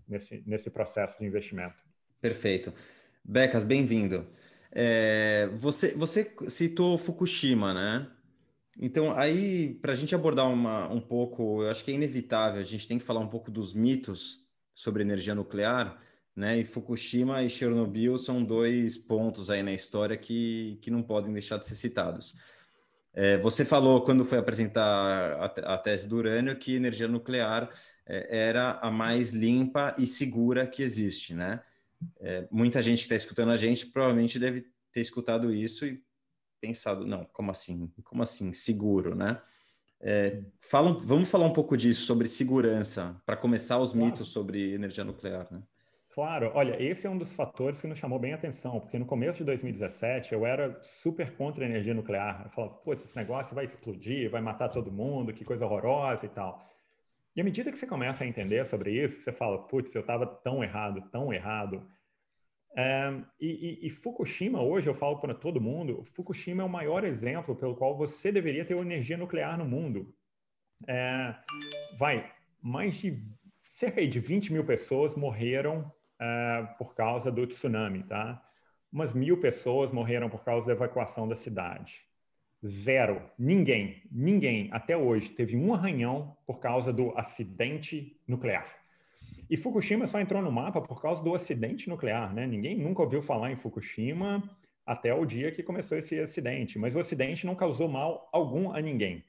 [0.07, 1.83] nesse, nesse processo de investimento.
[2.21, 2.73] Perfeito.
[3.21, 4.25] Becas, bem-vindo.
[4.71, 8.09] É, você, você citou Fukushima, né?
[8.79, 12.63] Então, aí, para a gente abordar uma, um pouco, eu acho que é inevitável, a
[12.63, 14.41] gente tem que falar um pouco dos mitos
[14.73, 16.01] sobre energia nuclear,
[16.35, 16.59] né?
[16.59, 21.57] E Fukushima e Chernobyl são dois pontos aí na história que, que não podem deixar
[21.57, 22.35] de ser citados.
[23.13, 27.69] É, você falou, quando foi apresentar a, a, tese do urânio, que energia nuclear
[28.07, 31.61] é, era a mais limpa e segura que existe, né?
[32.19, 36.03] É, muita gente que está escutando a gente provavelmente deve ter escutado isso e
[36.59, 37.91] pensado, não, como assim?
[38.03, 39.41] Como assim, seguro, né?
[40.01, 45.03] É, falam, vamos falar um pouco disso, sobre segurança, para começar os mitos sobre energia
[45.03, 45.61] nuclear, né?
[46.13, 49.05] Claro, olha, esse é um dos fatores que nos chamou bem a atenção, porque no
[49.05, 52.43] começo de 2017 eu era super contra a energia nuclear.
[52.45, 56.29] Eu falava, putz, esse negócio vai explodir, vai matar todo mundo, que coisa horrorosa e
[56.29, 56.63] tal.
[57.35, 60.27] E à medida que você começa a entender sobre isso, você fala, putz, eu estava
[60.27, 61.83] tão errado, tão errado.
[62.77, 67.03] É, e, e, e, Fukushima, hoje eu falo para todo mundo, Fukushima é o maior
[67.03, 70.13] exemplo pelo qual você deveria ter energia nuclear no mundo.
[70.87, 71.35] É,
[71.97, 73.19] vai, mais de
[73.63, 75.91] cerca de 20 mil pessoas morreram
[76.23, 78.41] uh, por causa do tsunami, tá?
[78.91, 82.01] Umas mil pessoas morreram por causa da evacuação da cidade.
[82.65, 83.21] Zero.
[83.37, 88.65] Ninguém, ninguém até hoje teve um arranhão por causa do acidente nuclear.
[89.49, 92.47] E Fukushima só entrou no mapa por causa do acidente nuclear, né?
[92.47, 94.41] Ninguém nunca ouviu falar em Fukushima
[94.85, 98.81] até o dia que começou esse acidente, mas o acidente não causou mal algum a
[98.81, 99.23] ninguém.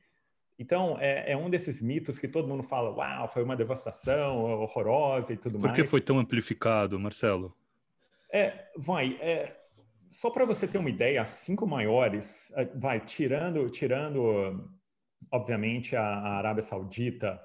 [0.59, 5.33] Então, é, é, um desses mitos que todo mundo fala, uau, foi uma devastação horrorosa
[5.33, 5.77] e tudo Por mais.
[5.77, 7.53] Por que foi tão amplificado, Marcelo?
[8.33, 9.57] É, vai, é,
[10.11, 14.71] só para você ter uma ideia, as cinco maiores, é, vai, tirando, tirando
[15.31, 17.41] obviamente, a, a Arábia Saudita,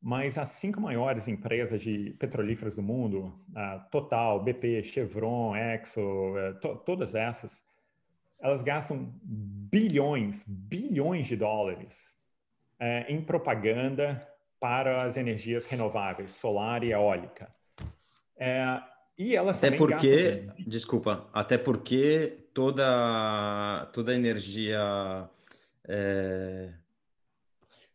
[0.00, 6.52] mas as cinco maiores empresas de petrolíferas do mundo, a Total, BP, Chevron, Exxon, é,
[6.54, 7.64] to, todas essas,
[8.40, 12.15] elas gastam bilhões, bilhões de dólares
[12.78, 14.26] é, em propaganda
[14.60, 17.48] para as energias renováveis, solar e eólica.
[18.38, 18.80] É,
[19.18, 20.64] e elas até porque, gastam...
[20.66, 25.28] desculpa, até porque toda toda energia
[25.88, 26.72] é,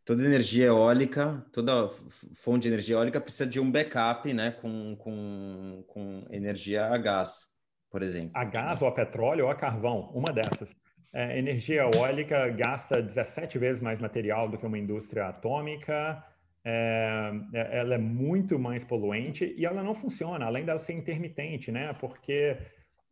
[0.03, 1.89] toda energia eólica, toda
[2.33, 7.49] fonte de energia eólica precisa de um backup, né, com, com, com energia a gás,
[7.89, 8.31] por exemplo.
[8.33, 10.75] A gás ou a petróleo ou a carvão, uma dessas.
[11.13, 16.23] É, energia eólica gasta 17 vezes mais material do que uma indústria atômica,
[16.63, 21.71] é, é, ela é muito mais poluente e ela não funciona, além dela ser intermitente,
[21.71, 21.91] né?
[21.99, 22.55] Porque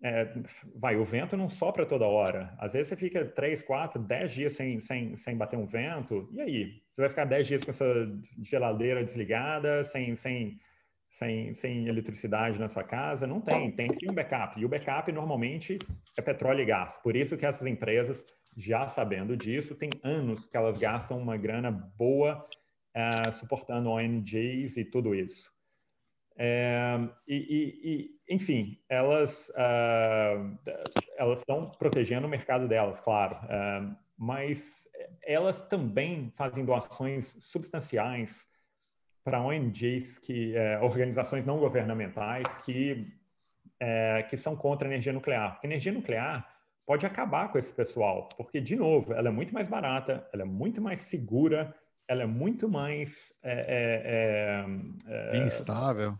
[0.01, 0.33] é,
[0.75, 2.53] vai, o vento não sopra toda hora.
[2.57, 6.41] Às vezes você fica 3, 4, 10 dias sem, sem, sem bater um vento, e
[6.41, 6.81] aí?
[6.93, 7.85] Você vai ficar 10 dias com essa
[8.41, 10.59] geladeira desligada, sem, sem,
[11.09, 13.25] sem, sem eletricidade na sua casa?
[13.25, 14.59] Não tem, tem que ter um backup.
[14.59, 15.79] E o backup normalmente
[16.15, 16.97] é petróleo e gás.
[16.97, 18.23] Por isso que essas empresas,
[18.55, 22.47] já sabendo disso, tem anos que elas gastam uma grana boa
[22.95, 25.51] uh, suportando ONGs e tudo isso.
[26.41, 26.95] É,
[27.27, 27.91] e, e,
[28.29, 30.57] e, enfim, elas uh,
[31.17, 34.87] elas estão protegendo o mercado delas, claro, uh, mas
[35.21, 38.48] elas também fazem doações substanciais
[39.23, 43.07] para ONGs, que uh, organizações não governamentais que
[44.29, 45.53] que são contra a energia nuclear.
[45.53, 46.45] Porque energia nuclear
[46.85, 50.45] pode acabar com esse pessoal, porque de novo, ela é muito mais barata, ela é
[50.45, 51.73] muito mais segura
[52.09, 54.65] ela é muito mais é,
[55.07, 56.17] é, é, instável.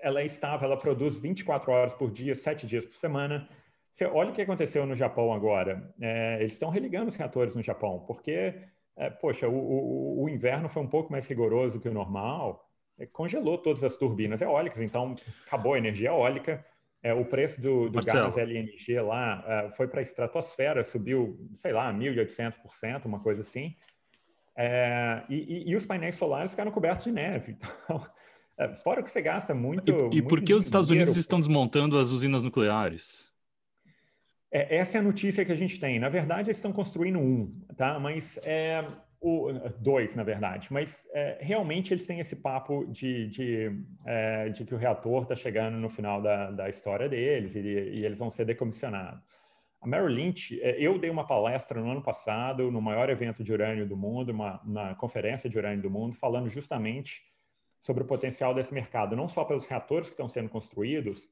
[0.00, 3.48] Ela é estável, ela produz 24 horas por dia, 7 dias por semana.
[3.90, 5.92] Você olha o que aconteceu no Japão agora.
[6.00, 8.54] É, eles estão religando os reatores no Japão, porque,
[8.96, 13.06] é, poxa, o, o, o, inverno foi um pouco mais rigoroso que o normal, é,
[13.06, 16.64] congelou todas as turbinas eólicas, então acabou a energia eólica.
[17.02, 21.72] É, o preço do, do gás LNG lá é, foi para a estratosfera, subiu, sei
[21.72, 23.74] lá, 1.800%, uma coisa assim.
[24.54, 27.56] É, e, e, e, os painéis solares ficaram cobertos de neve.
[27.84, 28.06] Então,
[28.58, 29.90] é, fora que você gasta muito.
[29.90, 33.31] E, e muito por que os Estados Unidos estão desmontando as usinas nucleares?
[34.52, 35.98] É, essa é a notícia que a gente tem.
[35.98, 37.98] Na verdade, eles estão construindo um, tá?
[37.98, 38.84] Mas é,
[39.18, 40.68] o, dois, na verdade.
[40.70, 45.34] Mas é, realmente eles têm esse papo de, de, é, de que o reator está
[45.34, 49.22] chegando no final da, da história deles e, e eles vão ser decomissionados.
[49.80, 53.52] A Merrill Lynch, é, eu dei uma palestra no ano passado, no maior evento de
[53.52, 57.22] urânio do mundo, uma, na conferência de urânio do mundo, falando justamente
[57.80, 61.28] sobre o potencial desse mercado, não só pelos reatores que estão sendo construídos,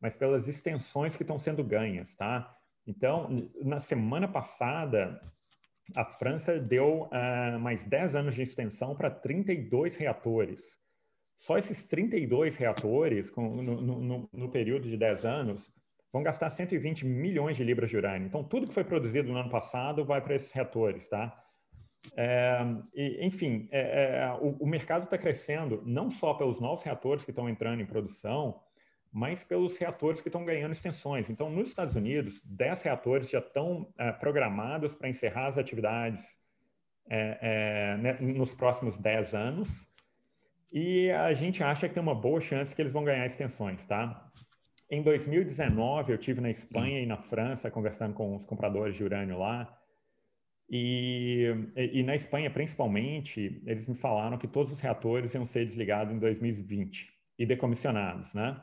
[0.00, 2.52] mas pelas extensões que estão sendo ganhas, tá?
[2.86, 5.20] Então, na semana passada,
[5.94, 10.78] a França deu uh, mais 10 anos de extensão para 32 reatores.
[11.38, 15.72] Só esses 32 reatores, com, no, no, no período de 10 anos,
[16.12, 18.26] vão gastar 120 milhões de libras de urânio.
[18.26, 21.36] Então, tudo que foi produzido no ano passado vai para esses reatores, tá?
[22.16, 22.58] É,
[22.94, 27.30] e, enfim, é, é, o, o, mercado está crescendo não só pelos novos reatores que
[27.30, 28.60] estão entrando em produção,
[29.12, 31.28] mas pelos reatores que estão ganhando extensões.
[31.28, 36.38] Então, nos Estados Unidos, 10 reatores já estão é, programados para encerrar as atividades
[37.08, 39.86] é, né, nos próximos 10 anos,
[40.72, 44.26] e a gente acha que tem uma boa chance que eles vão ganhar extensões, tá?
[44.90, 49.38] Em 2019, eu tive na Espanha e na França conversando com os compradores de urânio
[49.38, 49.78] lá.
[50.68, 51.46] E,
[51.76, 56.18] e, na Espanha, principalmente, eles me falaram que todos os reatores iam ser desligados em
[56.18, 58.58] 2020 e decomissionados, né?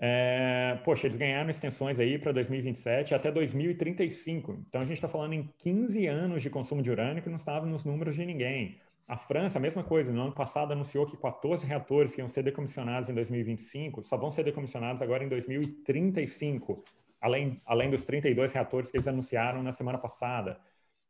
[0.00, 4.64] É, poxa, eles ganharam extensões aí para 2027 até 2035.
[4.68, 7.66] Então a gente está falando em 15 anos de consumo de urânio que não estava
[7.66, 8.80] nos números de ninguém.
[9.06, 12.42] A França, a mesma coisa, no ano passado anunciou que 14 reatores que iam ser
[12.42, 16.82] decomissionados em 2025 só vão ser decomissionados agora em 2035,
[17.20, 20.58] além, além dos 32 reatores que eles anunciaram na semana passada.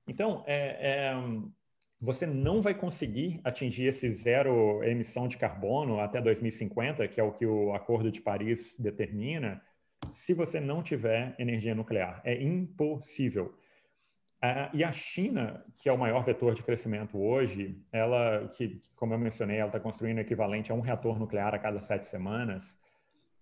[0.06, 1.14] Então, é, é,
[2.02, 7.30] você não vai conseguir atingir esse zero emissão de carbono até 2050, que é o
[7.30, 9.62] que o Acordo de Paris determina,
[10.10, 12.20] se você não tiver energia nuclear.
[12.24, 13.54] É impossível.
[14.74, 19.18] E a China, que é o maior vetor de crescimento hoje, ela, que, como eu
[19.18, 22.76] mencionei, ela está construindo o equivalente a um reator nuclear a cada sete semanas,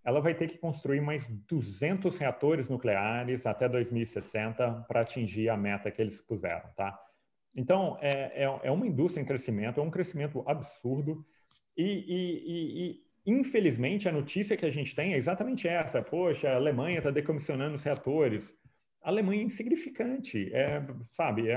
[0.05, 5.91] ela vai ter que construir mais 200 reatores nucleares até 2060 para atingir a meta
[5.91, 6.99] que eles puseram, tá?
[7.55, 11.25] Então, é, é, é, uma indústria em crescimento, é um crescimento absurdo
[11.77, 16.03] e, e, e, e infelizmente, a notícia que a gente tem é exatamente essa.
[16.03, 18.55] Poxa, a Alemanha está decomissionando os reatores.
[19.03, 21.49] A Alemanha é insignificante, é, sabe?
[21.49, 21.55] É,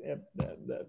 [0.00, 0.86] é, é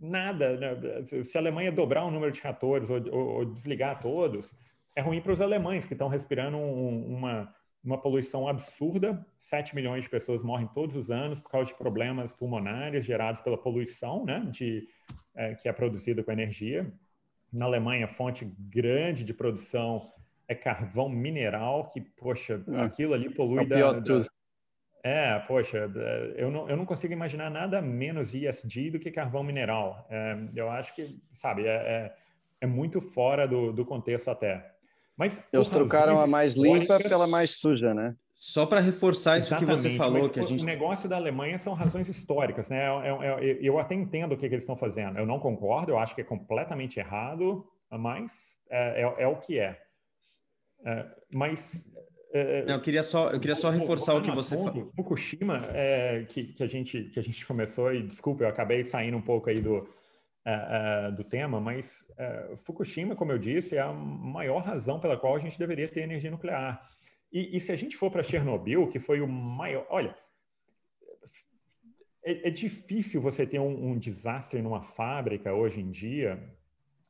[0.00, 0.56] nada.
[0.56, 1.24] Né?
[1.24, 4.54] Se a Alemanha dobrar o número de reatores ou, ou, ou desligar todos,
[4.94, 9.24] é ruim para os alemães que estão respirando um, uma, uma poluição absurda.
[9.38, 13.56] 7 milhões de pessoas morrem todos os anos por causa de problemas pulmonares gerados pela
[13.58, 14.46] poluição, né?
[14.50, 14.86] De,
[15.34, 16.92] é, que é produzida com energia.
[17.52, 20.12] Na Alemanha, fonte grande de produção
[20.46, 22.80] é carvão mineral, que, poxa, é.
[22.80, 24.24] aquilo ali polui é da, da,
[25.02, 29.42] é, poxa, é, eu não, eu não consigo imaginar nada menos ISD do que carvão
[29.42, 30.06] mineral.
[30.10, 32.16] É, eu acho que, sabe, é, é,
[32.60, 34.74] é, muito fora do, do contexto até.
[35.16, 38.14] Mas eles trocaram a mais limpa pela mais suja, né?
[38.34, 40.62] Só para reforçar isso Exatamente, que você falou, que a gente...
[40.62, 42.88] O negócio da Alemanha são razões históricas, né?
[42.88, 45.18] Eu, eu, eu até entendo o que, que, eles estão fazendo.
[45.18, 48.32] Eu não concordo, eu acho que é completamente errado, mas
[48.70, 49.78] é, é, é o que é.
[50.86, 51.86] é mas
[52.32, 54.90] é, não, eu queria só, eu queria só reforçar o que você falou.
[54.96, 59.16] Fukushima, é, que, que, a gente, que a gente começou, e desculpa, eu acabei saindo
[59.16, 59.86] um pouco aí do,
[60.44, 65.34] é do tema, mas é, Fukushima, como eu disse, é a maior razão pela qual
[65.34, 66.88] a gente deveria ter energia nuclear.
[67.32, 69.86] E, e se a gente for para Chernobyl, que foi o maior.
[69.90, 70.16] Olha,
[72.24, 76.42] é, é difícil você ter um, um desastre numa fábrica hoje em dia,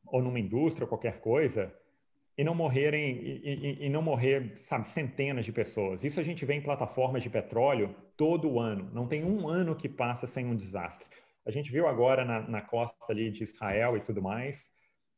[0.06, 1.72] ou numa indústria, ou qualquer coisa
[2.40, 6.04] e não morrerem e, e, e, não morrer, sabe, centenas de pessoas.
[6.04, 8.88] Isso a gente vê em plataformas de petróleo todo ano.
[8.94, 11.06] Não tem um ano que passa sem um desastre.
[11.50, 14.70] A gente viu agora na, na costa ali de Israel e tudo mais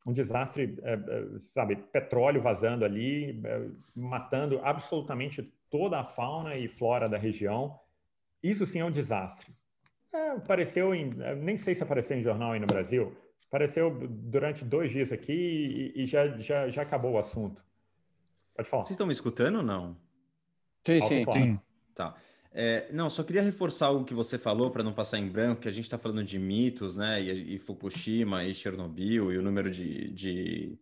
[0.05, 6.67] um desastre, é, é, sabe, petróleo vazando ali, é, matando absolutamente toda a fauna e
[6.67, 7.79] flora da região.
[8.41, 9.55] Isso sim é um desastre.
[10.13, 13.15] É, apareceu em, nem sei se apareceu em jornal aí no Brasil,
[13.53, 17.63] Apareceu durante dois dias aqui e, e já, já, já acabou o assunto.
[18.55, 18.81] Pode falar.
[18.81, 19.95] Vocês estão me escutando ou não?
[20.83, 21.59] Sim, sim, sim.
[21.93, 22.15] Tá.
[22.55, 25.67] É, não, só queria reforçar algo que você falou para não passar em branco, que
[25.67, 27.21] a gente está falando de mitos, né?
[27.21, 30.77] E, e, Fukushima e Chernobyl e o número de, de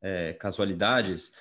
[0.00, 1.32] é, casualidades.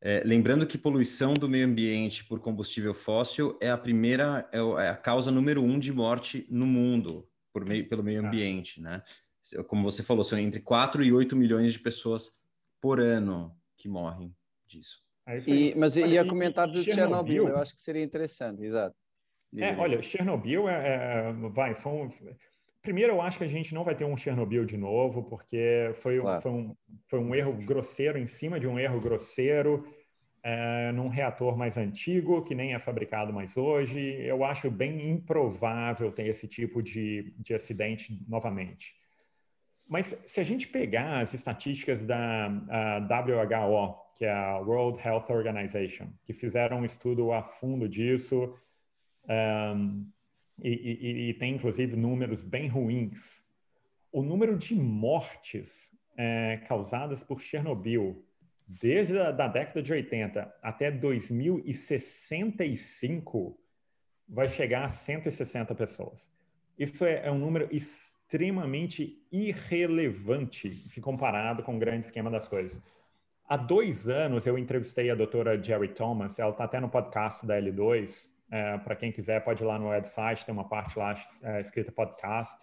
[0.00, 4.88] É, lembrando que poluição do meio ambiente por combustível fóssil é a primeira, é, é
[4.88, 8.26] a causa número um de morte no mundo por meio, pelo meio ah.
[8.26, 9.02] ambiente, né?
[9.66, 12.40] como você falou, são entre 4 e 8 milhões de pessoas
[12.80, 14.34] por ano que morrem
[14.66, 15.02] disso.
[15.26, 18.96] É e, mas eu ia comentar do Chernobyl, Chernobyl, eu acho que seria interessante, exato.
[19.58, 22.08] É, olha, Chernobyl é, é vai, foi um,
[22.82, 26.20] primeiro eu acho que a gente não vai ter um Chernobyl de novo, porque foi,
[26.20, 26.42] claro.
[26.42, 26.76] foi, um,
[27.08, 29.86] foi um erro grosseiro em cima de um erro grosseiro,
[30.42, 33.98] é, num reator mais antigo, que nem é fabricado mais hoje.
[33.98, 38.94] Eu acho bem improvável ter esse tipo de, de acidente novamente.
[39.88, 46.08] Mas se a gente pegar as estatísticas da WHO, que é a World Health Organization,
[46.24, 48.54] que fizeram um estudo a fundo disso,
[49.28, 50.06] um,
[50.62, 53.44] e, e, e, tem inclusive números bem ruins,
[54.12, 58.24] o número de mortes é, causadas por Chernobyl
[58.66, 63.60] desde a da década de 80 até 2065
[64.28, 66.32] vai chegar a 160 pessoas.
[66.78, 72.82] Isso é, é um número extremamente irrelevante se comparado com o grande esquema das coisas.
[73.46, 77.60] Há dois anos eu entrevistei a doutora Jerry Thomas, ela está até no podcast da
[77.60, 78.32] L2.
[78.54, 81.12] É, Para quem quiser, pode ir lá no website, tem uma parte lá
[81.42, 82.56] é, escrita podcast.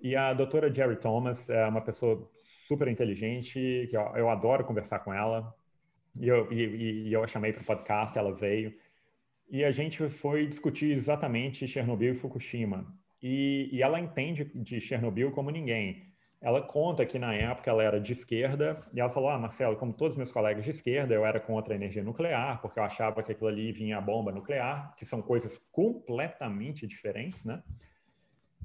[0.00, 2.28] E a doutora Jerry Thomas é uma pessoa
[2.66, 5.54] super inteligente, que eu, eu adoro conversar com ela.
[6.18, 8.74] E eu, e, e eu a chamei para o podcast, ela veio.
[9.48, 12.84] E a gente foi discutir exatamente Chernobyl e Fukushima.
[13.22, 16.12] E, e ela entende de Chernobyl como ninguém.
[16.42, 19.92] Ela conta que na época ela era de esquerda e ela falou: Ah, Marcelo, como
[19.92, 23.32] todos meus colegas de esquerda, eu era contra a energia nuclear, porque eu achava que
[23.32, 27.62] aquilo ali vinha a bomba nuclear, que são coisas completamente diferentes, né?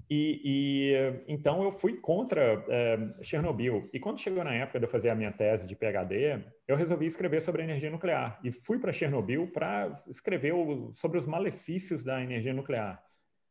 [0.10, 3.90] E, e então eu fui contra é, Chernobyl.
[3.92, 7.08] E quando chegou na época de eu fazer a minha tese de PhD, eu resolvi
[7.08, 12.04] escrever sobre a energia nuclear e fui para Chernobyl para escrever o, sobre os malefícios
[12.04, 13.04] da energia nuclear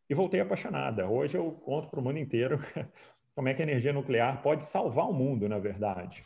[0.09, 1.09] e voltei apaixonada.
[1.09, 2.59] Hoje eu conto para o mundo inteiro
[3.35, 6.25] como é que a energia nuclear pode salvar o mundo, na verdade.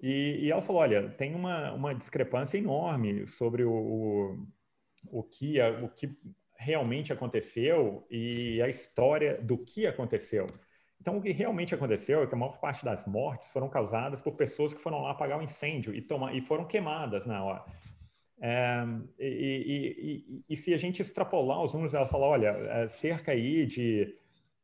[0.00, 4.46] E, e ela falou, olha, tem uma, uma discrepância enorme sobre o, o,
[5.10, 6.16] o, que, o que
[6.56, 10.46] realmente aconteceu e a história do que aconteceu.
[11.00, 14.32] Então, o que realmente aconteceu é que a maior parte das mortes foram causadas por
[14.32, 17.64] pessoas que foram lá apagar o incêndio e, tomar, e foram queimadas na hora.
[18.42, 18.84] É,
[19.18, 23.32] e, e, e, e, se a gente extrapolar os números, ela fala, olha, é cerca
[23.32, 24.14] aí de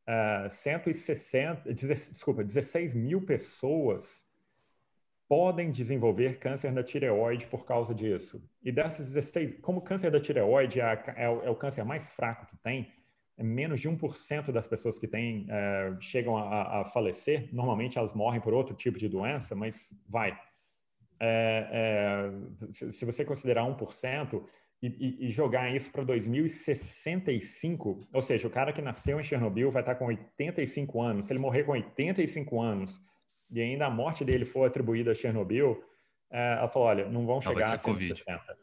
[0.07, 4.25] uh, 160, desculpa, 16 mil pessoas
[5.27, 8.41] podem desenvolver câncer da tireoide por causa disso.
[8.63, 12.13] E dessas 16, como o câncer da tireoide é, é, o, é o, câncer mais
[12.13, 12.91] fraco que tem,
[13.37, 17.49] é menos de 1% das pessoas que têm uh, chegam a, a, falecer.
[17.53, 20.31] Normalmente elas morrem por outro tipo de doença, mas vai.
[21.19, 22.31] É,
[22.71, 24.43] é, se você considerar 1%,
[24.81, 29.81] e, e, jogar isso para 2065, ou seja, o cara que nasceu em Chernobyl vai
[29.81, 31.25] estar com 85 anos.
[31.25, 33.01] Se ele morrer com 85 anos
[33.49, 35.83] e ainda a morte dele for atribuída a Chernobyl,
[36.31, 38.57] é, ela falou: olha, não vão chegar a 160.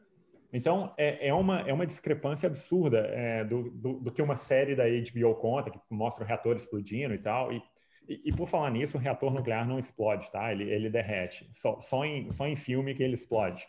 [0.53, 4.77] Então, é, é, uma, é uma discrepância absurda é, do, do, do, que uma série
[4.77, 7.53] da HBO conta, que mostra o reator explodindo e tal.
[7.53, 7.61] E,
[8.09, 10.53] e, e, por falar nisso, o reator nuclear não explode, tá?
[10.53, 11.51] Ele, ele derrete.
[11.53, 13.67] Só, só, em, só em filme que ele explode.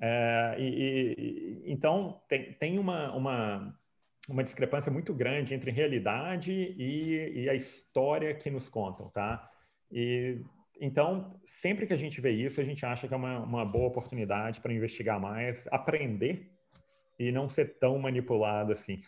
[0.00, 3.78] É, e, e, então, tem, tem uma, uma,
[4.28, 9.48] uma discrepância muito grande entre realidade e, e a história que nos contam, tá?
[9.90, 10.40] E,
[10.80, 13.86] então, sempre que a gente vê isso, a gente acha que é uma, uma boa
[13.86, 16.50] oportunidade para investigar mais, aprender
[17.18, 19.00] e não ser tão manipulado assim.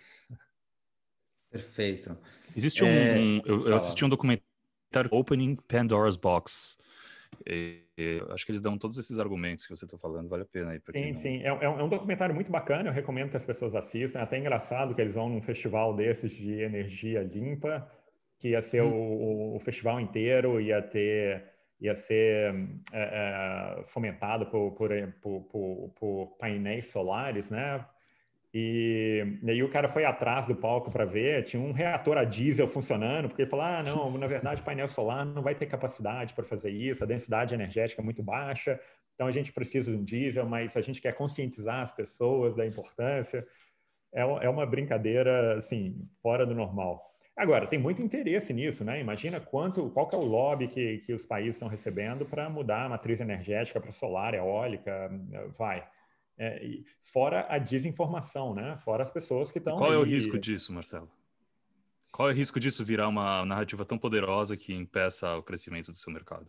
[1.51, 2.17] Perfeito.
[2.57, 2.89] Existe um.
[2.89, 3.19] É...
[3.19, 6.77] um eu, eu, assisti um documentário Opening Pandora's Box.
[7.47, 10.47] E, e, acho que eles dão todos esses argumentos que você está falando, vale a
[10.47, 10.81] pena aí.
[10.93, 11.21] Sim, não...
[11.21, 11.43] sim.
[11.43, 14.21] É, é, um, é, um, documentário muito bacana, eu recomendo que as pessoas assistam.
[14.21, 17.91] É até engraçado que eles vão num festival desses de energia limpa,
[18.39, 18.93] que ia ser hum.
[18.93, 21.53] o, o, festival inteiro, ia ter.
[21.81, 22.55] Ia ser
[22.93, 27.85] é, é fomentado por, por, por, por painéis solares, né?
[28.57, 32.23] E, e, aí o cara foi atrás do palco para ver, tinha um reator a
[32.23, 36.33] diesel funcionando, porque ele falou: ah, não, na verdade, painel solar não vai ter capacidade
[36.35, 38.79] para fazer isso, a densidade energética é muito baixa,
[39.13, 42.65] então a gente precisa de um diesel, mas a gente quer conscientizar as pessoas da
[42.65, 43.45] importância.
[44.15, 47.03] É, é uma brincadeira, assim, fora do normal.
[47.37, 49.01] Agora, tem muito interesse nisso, né?
[49.01, 52.85] Imagina quanto, qual que é o lobby que, que os países estão recebendo para mudar
[52.85, 55.11] a matriz energética para solar, eólica,
[55.59, 55.85] vai.
[56.37, 58.77] É, fora a desinformação, né?
[58.79, 59.77] Fora as pessoas que estão.
[59.77, 59.97] Qual aí...
[59.97, 61.11] é o risco disso, Marcelo?
[62.11, 65.99] Qual é o risco disso virar uma narrativa tão poderosa que impeça o crescimento do
[65.99, 66.47] seu mercado?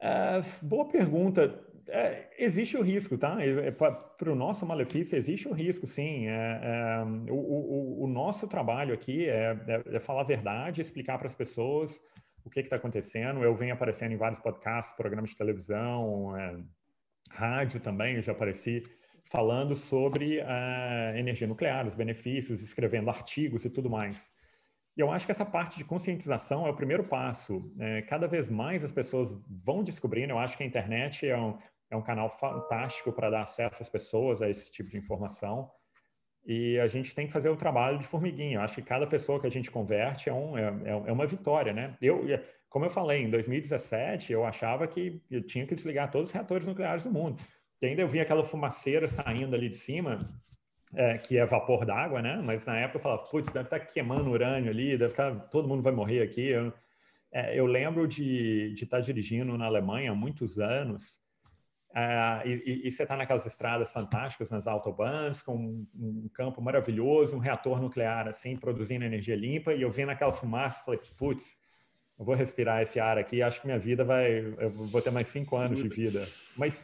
[0.00, 1.64] É, boa pergunta.
[1.88, 3.38] É, existe o risco, tá?
[3.40, 6.26] É, Para o nosso malefício, existe o risco, sim.
[6.26, 9.56] É, é, o, o, o, nosso trabalho aqui é,
[9.92, 12.00] é, falar a verdade, explicar para as pessoas
[12.44, 13.42] o que está acontecendo.
[13.42, 16.34] Eu venho aparecendo em vários podcasts, programas de televisão,
[17.30, 18.82] rádio também, eu já apareci
[19.30, 24.32] falando sobre a energia nuclear, os benefícios, escrevendo artigos e tudo mais.
[24.96, 27.70] E eu acho que essa parte de conscientização é o primeiro passo.
[27.78, 30.32] É, cada vez mais as pessoas vão descobrindo.
[30.32, 31.58] Eu acho que a internet é um,
[31.90, 35.70] é um canal fantástico para dar acesso às pessoas a esse tipo de informação.
[36.46, 38.58] E a gente tem que fazer o trabalho de formiguinha.
[38.58, 41.26] Eu acho que cada pessoa que a gente converte é, um, é, é, é uma
[41.26, 41.96] vitória, né?
[42.00, 42.24] Eu,
[42.76, 46.66] como eu falei, em 2017, eu achava que eu tinha que desligar todos os reatores
[46.66, 47.42] nucleares do mundo.
[47.80, 50.28] E ainda eu vi aquela fumaceira saindo ali de cima,
[50.94, 52.36] é, que é vapor d'água, né?
[52.44, 55.40] Mas na época eu falava, putz, deve estar tá queimando urânio ali, deve estar, tá,
[55.46, 56.48] todo mundo vai morrer aqui.
[56.48, 56.70] Eu,
[57.32, 61.18] é, eu lembro de, de estar tá dirigindo na Alemanha há muitos anos,
[61.94, 67.36] é, e, e, você está naquelas estradas fantásticas nas autobahns, com um, um, campo maravilhoso,
[67.36, 71.56] um reator nuclear assim, produzindo energia limpa, e eu vendo aquela fumaça, falei, putz,
[72.18, 75.28] eu vou respirar esse ar aqui, acho que minha vida vai, eu vou ter mais
[75.28, 76.26] cinco anos de vida.
[76.56, 76.82] Mas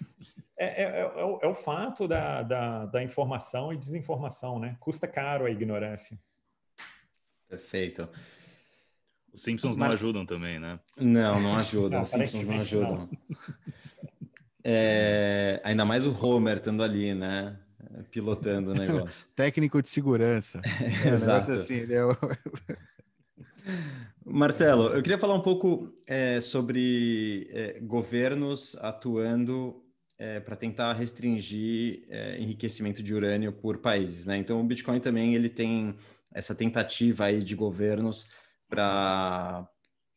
[0.58, 4.76] é, é, é, é o, é o, fato da, da, da, informação e desinformação, né?
[4.78, 6.18] Custa caro a ignorância.
[7.48, 8.08] Perfeito.
[9.32, 9.88] Os Simpsons Mas...
[9.88, 10.78] não ajudam também, né?
[10.96, 11.98] Não, não ajudam.
[11.98, 12.96] Não, Os Simpsons não ajudam.
[12.96, 13.10] Não.
[14.64, 17.58] É, ainda mais o Homer estando ali, né?
[18.10, 19.26] Pilotando o negócio.
[19.34, 20.60] Técnico de segurança.
[21.04, 21.52] É, Exato.
[21.52, 22.16] assim, ele é o...
[24.24, 29.82] Marcelo, eu queria falar um pouco é, sobre é, governos atuando
[30.18, 34.36] é, para tentar restringir é, enriquecimento de urânio por países, né?
[34.36, 35.96] Então, o Bitcoin também ele tem
[36.32, 38.30] essa tentativa aí de governos
[38.68, 39.68] para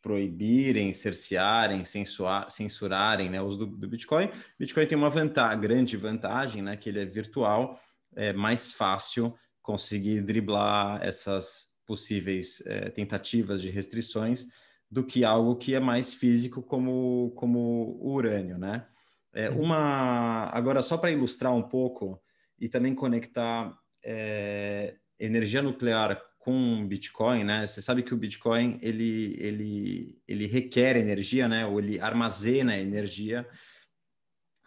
[0.01, 4.29] proibirem, cercearem, censurar, censurarem né, o uso do, do Bitcoin.
[4.59, 7.79] Bitcoin tem uma vantagem, grande vantagem, né, que ele é virtual,
[8.15, 14.47] é mais fácil conseguir driblar essas possíveis é, tentativas de restrições
[14.89, 18.85] do que algo que é mais físico como, como o urânio, né?
[19.33, 19.63] É, uhum.
[19.63, 22.21] uma agora só para ilustrar um pouco
[22.57, 27.65] e também conectar é, energia nuclear com Bitcoin, né?
[27.65, 31.65] Você sabe que o Bitcoin ele ele ele requer energia, né?
[31.65, 33.47] Ou ele armazena energia,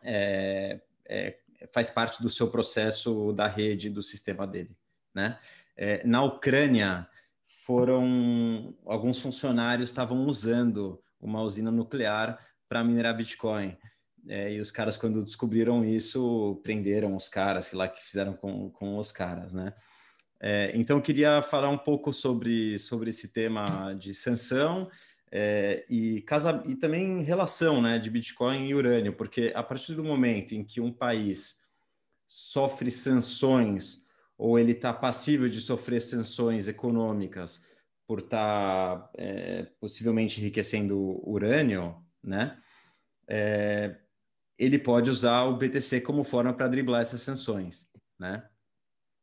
[0.02, 1.38] é, é,
[1.72, 4.76] faz parte do seu processo da rede do sistema dele,
[5.14, 5.38] né?
[5.78, 7.08] É, na Ucrânia
[7.64, 13.76] foram alguns funcionários estavam usando uma usina nuclear para minerar Bitcoin.
[14.28, 18.68] É, e os caras, quando descobriram isso, prenderam os caras, sei lá, que fizeram com,
[18.70, 19.72] com os caras, né?
[20.40, 24.88] É, então, queria falar um pouco sobre, sobre esse tema de sanção
[25.30, 30.04] é, e, casa, e também relação né, de Bitcoin e urânio, porque a partir do
[30.04, 31.60] momento em que um país
[32.26, 34.06] sofre sanções
[34.38, 37.66] ou ele está passível de sofrer sanções econômicas
[38.06, 42.56] por estar tá, é, possivelmente enriquecendo urânio, né?
[43.28, 43.96] É,
[44.56, 47.86] ele pode usar o BTC como forma para driblar essas sanções,
[48.18, 48.48] né?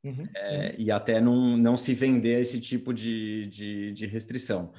[0.04, 0.76] Uhum, é, uhum.
[0.78, 4.72] E até não, não se vender esse tipo de, de, de restrição.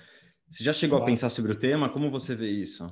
[0.49, 1.11] Você já chegou claro.
[1.11, 1.89] a pensar sobre o tema?
[1.89, 2.87] Como você vê isso?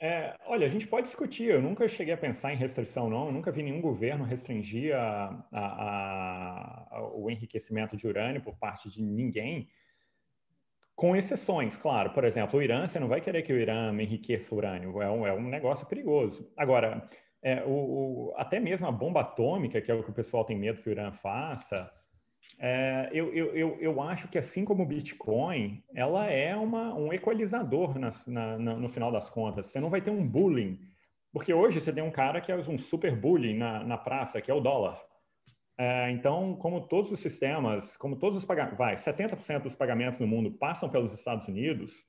[0.00, 1.50] É, olha, a gente pode discutir.
[1.50, 3.26] Eu nunca cheguei a pensar em restrição, não.
[3.26, 8.90] Eu nunca vi nenhum governo restringir a, a, a, o enriquecimento de urânio por parte
[8.90, 9.68] de ninguém,
[10.94, 12.10] com exceções, claro.
[12.10, 15.00] Por exemplo, o Irã, você não vai querer que o Irã enriqueça urânio.
[15.00, 16.52] É um, é um negócio perigoso.
[16.56, 17.08] Agora,
[17.42, 20.56] é, o, o, até mesmo a bomba atômica, que é o que o pessoal tem
[20.56, 21.90] medo que o Irã faça,
[22.58, 27.98] é, eu, eu, eu, acho que assim como o Bitcoin, ela é uma, um equalizador
[27.98, 29.66] na, na, no final das contas.
[29.66, 30.78] Você não vai ter um bullying,
[31.32, 34.50] porque hoje você tem um cara que é um super bullying na, na praça, que
[34.50, 35.00] é o dólar.
[35.76, 40.26] É, então, como todos os sistemas, como todos os pagamentos, vai, 70% dos pagamentos no
[40.26, 42.06] mundo passam pelos Estados Unidos,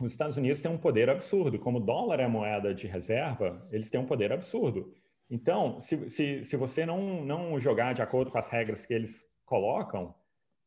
[0.00, 1.58] os Estados Unidos têm um poder absurdo.
[1.58, 4.92] Como o dólar é moeda de reserva, eles têm um poder absurdo.
[5.28, 9.31] Então, se, se, se você não, não jogar de acordo com as regras que eles
[9.52, 10.14] colocam,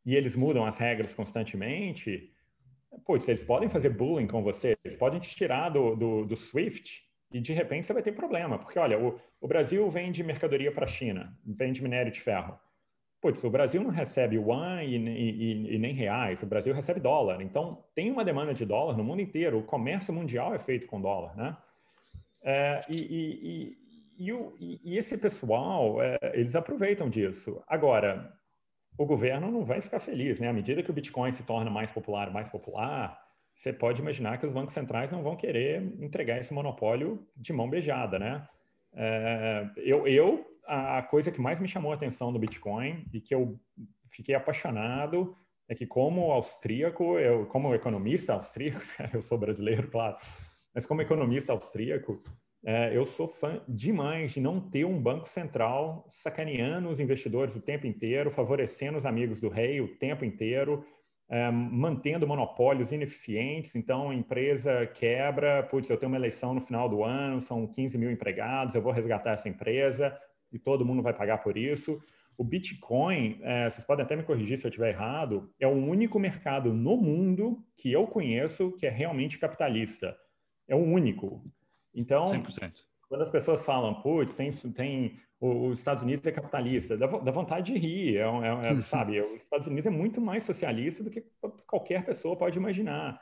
[0.05, 2.31] e eles mudam as regras constantemente,
[3.03, 7.03] putz, eles podem fazer bullying com você, eles podem te tirar do, do, do SWIFT
[7.33, 8.59] e de repente você vai ter problema.
[8.59, 12.59] Porque, olha, o, o Brasil vende mercadoria para a China, vende minério de ferro.
[13.19, 17.41] Putz, o Brasil não recebe yuan e, e, e, nem reais, o Brasil recebe dólar.
[17.41, 19.57] Então, tem uma demanda de dólar no mundo inteiro.
[19.57, 21.57] O comércio mundial é feito com dólar, né?
[22.43, 23.75] É, e,
[24.19, 27.63] e, esse pessoal, é, eles aproveitam disso.
[27.67, 28.31] Agora,
[28.97, 30.47] o governo não vai ficar feliz, né?
[30.47, 33.19] À medida que o Bitcoin se torna mais popular, mais popular,
[33.53, 37.69] você pode imaginar que os bancos centrais não vão querer entregar esse monopólio de mão
[37.69, 38.47] beijada, né?
[38.93, 43.35] É, eu, eu, a coisa que mais me chamou a atenção do Bitcoin e que
[43.35, 43.59] eu
[44.09, 45.35] fiquei apaixonado
[45.67, 48.81] é que como austríaco, eu como economista austríaco,
[49.13, 50.17] eu sou brasileiro, claro,
[50.73, 52.21] mas como economista austríaco,
[52.93, 57.86] eu sou fã demais de não ter um banco central sacaneando os investidores o tempo
[57.86, 60.84] inteiro, favorecendo os amigos do rei o tempo inteiro,
[61.30, 63.76] é, mantendo monopólios ineficientes.
[63.76, 67.97] Então, a empresa quebra, putz, eu tenho uma eleição no final do ano, são 15
[67.97, 70.18] mil empregados, eu vou resgatar essa empresa
[70.51, 72.01] e todo mundo vai pagar por isso.
[72.38, 76.20] O Bitcoin, é, vocês podem até me corrigir se eu estiver errado, é o único
[76.20, 80.16] mercado no mundo que eu conheço que é realmente capitalista.
[80.68, 81.43] É o único.
[81.95, 82.73] Então, 100%.
[83.07, 87.73] quando as pessoas falam, putz, tem, tem os Estados Unidos é capitalista, dá, dá vontade
[87.73, 89.21] de rir, é, é, é sabe?
[89.21, 91.23] Os Estados Unidos é muito mais socialista do que
[91.65, 93.21] qualquer pessoa pode imaginar.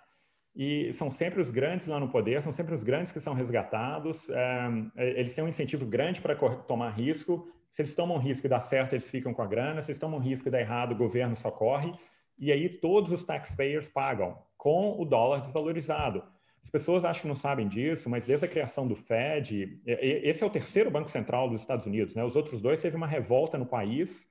[0.56, 4.30] E são sempre os grandes lá no poder, são sempre os grandes que são resgatados.
[4.30, 7.48] É, é eles têm um incentivo grande para tomar risco.
[7.72, 9.82] Se eles tomam risco e dá certo, eles ficam com a grana.
[9.82, 11.92] Se eles tomam risco e dá errado, o governo socorre.
[12.38, 16.24] E aí todos os taxpayers pagam com o dólar desvalorizado.
[16.64, 20.48] As pessoas acham que não sabem disso, mas desde a criação do Fed, esse é
[20.48, 22.24] o terceiro banco central dos Estados Unidos, né?
[22.24, 24.26] Os outros dois teve uma revolta no país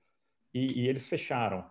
[0.53, 1.63] e, e eles fecharam.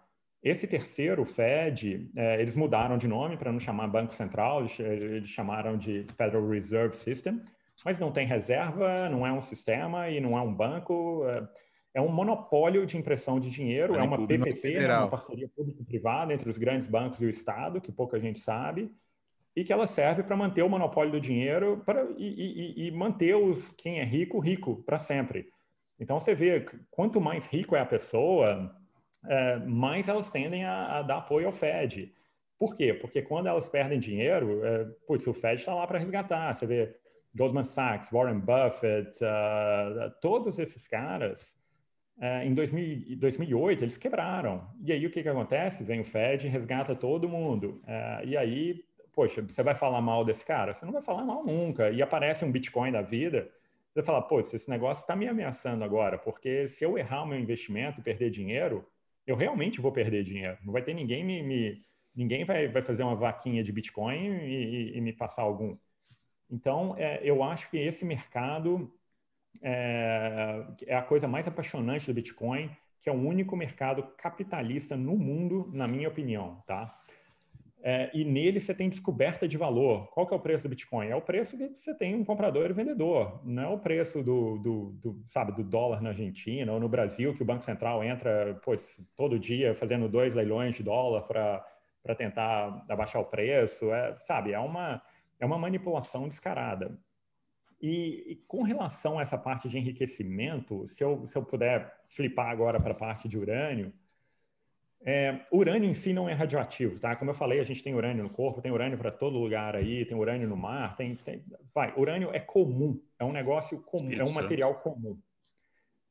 [0.44, 4.80] Esse terceiro, o Fed, é, eles mudaram de nome para não chamar Banco Central, eles,
[4.80, 7.42] eles, chamaram de Federal Reserve System,
[7.84, 11.26] mas não tem reserva, não é um sistema e não é um banco.
[11.28, 11.48] É,
[11.96, 16.34] é um monopólio de impressão de dinheiro, é, é uma PPP, né, uma parceria público-privada
[16.34, 18.92] entre os grandes bancos e o Estado, que pouca gente sabe
[19.56, 23.36] e que ela serve para manter o monopólio do dinheiro para, e, e, e manter
[23.36, 25.50] os, quem é rico, rico para sempre.
[26.00, 28.74] Então você vê, quanto mais rico é a pessoa,
[29.28, 32.14] é, mais elas tendem a, a, dar apoio ao Fed.
[32.58, 32.94] Por quê?
[32.94, 36.54] Porque quando elas perdem dinheiro, é, putz, o Fed está lá para resgatar.
[36.54, 36.96] Você vê
[37.36, 41.58] Goldman Sachs, Warren Buffett, uh, todos esses caras,
[42.18, 44.68] uh, em 2000, 2008, eles quebraram.
[44.84, 45.84] E aí o que, que acontece?
[45.84, 47.82] Vem o Fed, resgata todo mundo.
[47.84, 48.84] Uh, e aí
[49.14, 50.74] poxa, você vai falar mal desse cara?
[50.74, 51.90] Você não vai falar mal nunca.
[51.90, 53.52] E aparece um Bitcoin da vida,
[53.94, 57.40] você fala, pô, esse negócio está me ameaçando agora, porque se eu errar o meu
[57.40, 58.88] investimento e perder dinheiro,
[59.28, 60.58] eu realmente vou perder dinheiro.
[60.64, 61.86] Não vai ter ninguém me, me
[62.16, 65.78] ninguém vai, vai fazer uma vaquinha de Bitcoin e, e, e me passar algum.
[66.50, 68.94] Então, é, eu acho que esse mercado
[69.62, 75.18] é, é a coisa mais apaixonante do Bitcoin, que é o único mercado capitalista no
[75.18, 76.98] mundo, na minha opinião, tá?
[77.84, 80.08] É, e nele você tem descoberta de valor.
[80.12, 81.08] Qual que é o preço do Bitcoin?
[81.08, 83.42] É o preço que você tem um comprador e vendedor.
[83.44, 87.36] Não é o preço do, do, do sabe, do dólar na Argentina ou no Brasil,
[87.36, 92.86] que o Banco Central entra pois, todo dia fazendo dois leilões de dólar para tentar
[92.88, 93.92] abaixar o preço.
[93.92, 95.02] É, sabe, é uma,
[95.40, 96.96] é uma manipulação descarada.
[97.82, 102.50] E, e, com relação a essa parte de enriquecimento, se eu, se eu puder flipar
[102.50, 103.92] agora para a parte de urânio,
[105.04, 107.16] é, urânio em si não é radioativo, tá?
[107.16, 110.06] Como eu falei, a gente tem urânio no corpo, tem urânio para todo lugar aí,
[110.06, 111.44] tem urânio no mar, tem, tem,
[111.74, 111.94] vai.
[111.98, 115.20] Urânio é comum, é um negócio comum, é um material comum.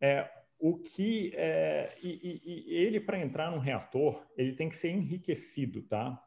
[0.01, 0.28] É,
[0.59, 4.91] o que é, e, e, e ele para entrar num reator, ele tem que ser
[4.91, 6.20] enriquecido, tá?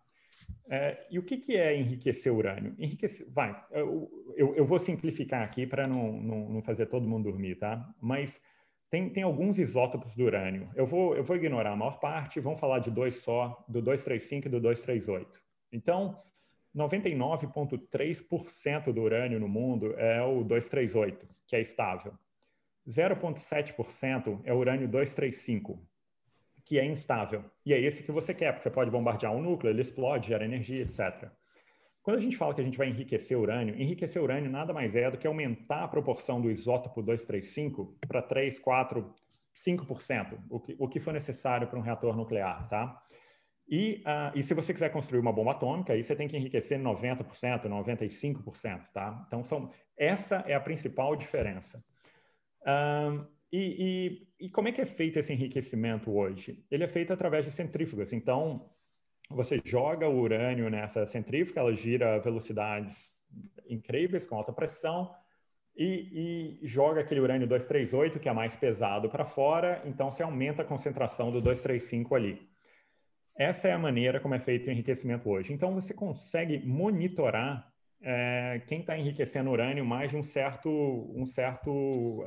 [0.70, 2.74] É, e o que, que é enriquecer urânio?
[2.80, 7.30] Enriquecer, vai, eu, eu, eu vou simplificar aqui para não, não, não, fazer todo mundo
[7.30, 7.94] dormir, tá?
[8.02, 8.42] Mas
[8.94, 10.70] tem, tem alguns isótopos do urânio.
[10.76, 14.48] Eu vou, eu vou ignorar a maior parte, vamos falar de dois só, do 235
[14.48, 15.42] e do 238.
[15.72, 16.14] Então,
[16.76, 22.14] 99,3% do urânio no mundo é o 238, que é estável.
[22.88, 25.84] 0,7% é o urânio 235,
[26.64, 27.44] que é instável.
[27.66, 30.46] E é esse que você quer, porque você pode bombardear um núcleo, ele explode, gera
[30.46, 31.32] energia, etc.
[32.04, 35.10] Quando a gente fala que a gente vai enriquecer urânio, enriquecer urânio nada mais é
[35.10, 39.16] do que aumentar a proporção do isótopo 235 para 3, 4,
[39.56, 43.02] 5%, o que, o que for necessário para um reator nuclear, tá?
[43.66, 46.78] E, uh, e se você quiser construir uma bomba atômica, aí você tem que enriquecer
[46.78, 49.24] 90%, 95%, tá?
[49.26, 51.82] Então, são, essa é a principal diferença.
[53.52, 56.66] E, e, e, como é que é feito esse enriquecimento hoje?
[56.70, 58.12] Ele é feito através de centrífugas.
[58.12, 58.70] Então,
[59.34, 63.12] você joga o urânio nessa centrífuga, ela gira velocidades
[63.68, 65.14] incríveis, com alta pressão,
[65.76, 70.62] e, e, joga aquele urânio 238, que é mais pesado, para fora, então você aumenta
[70.62, 72.48] a concentração do 235 ali.
[73.36, 75.52] Essa é a maneira como é feito o enriquecimento hoje.
[75.52, 77.68] Então, você consegue monitorar
[78.00, 80.70] é, quem está enriquecendo urânio mais de um certo,
[81.16, 82.24] um certo, uh,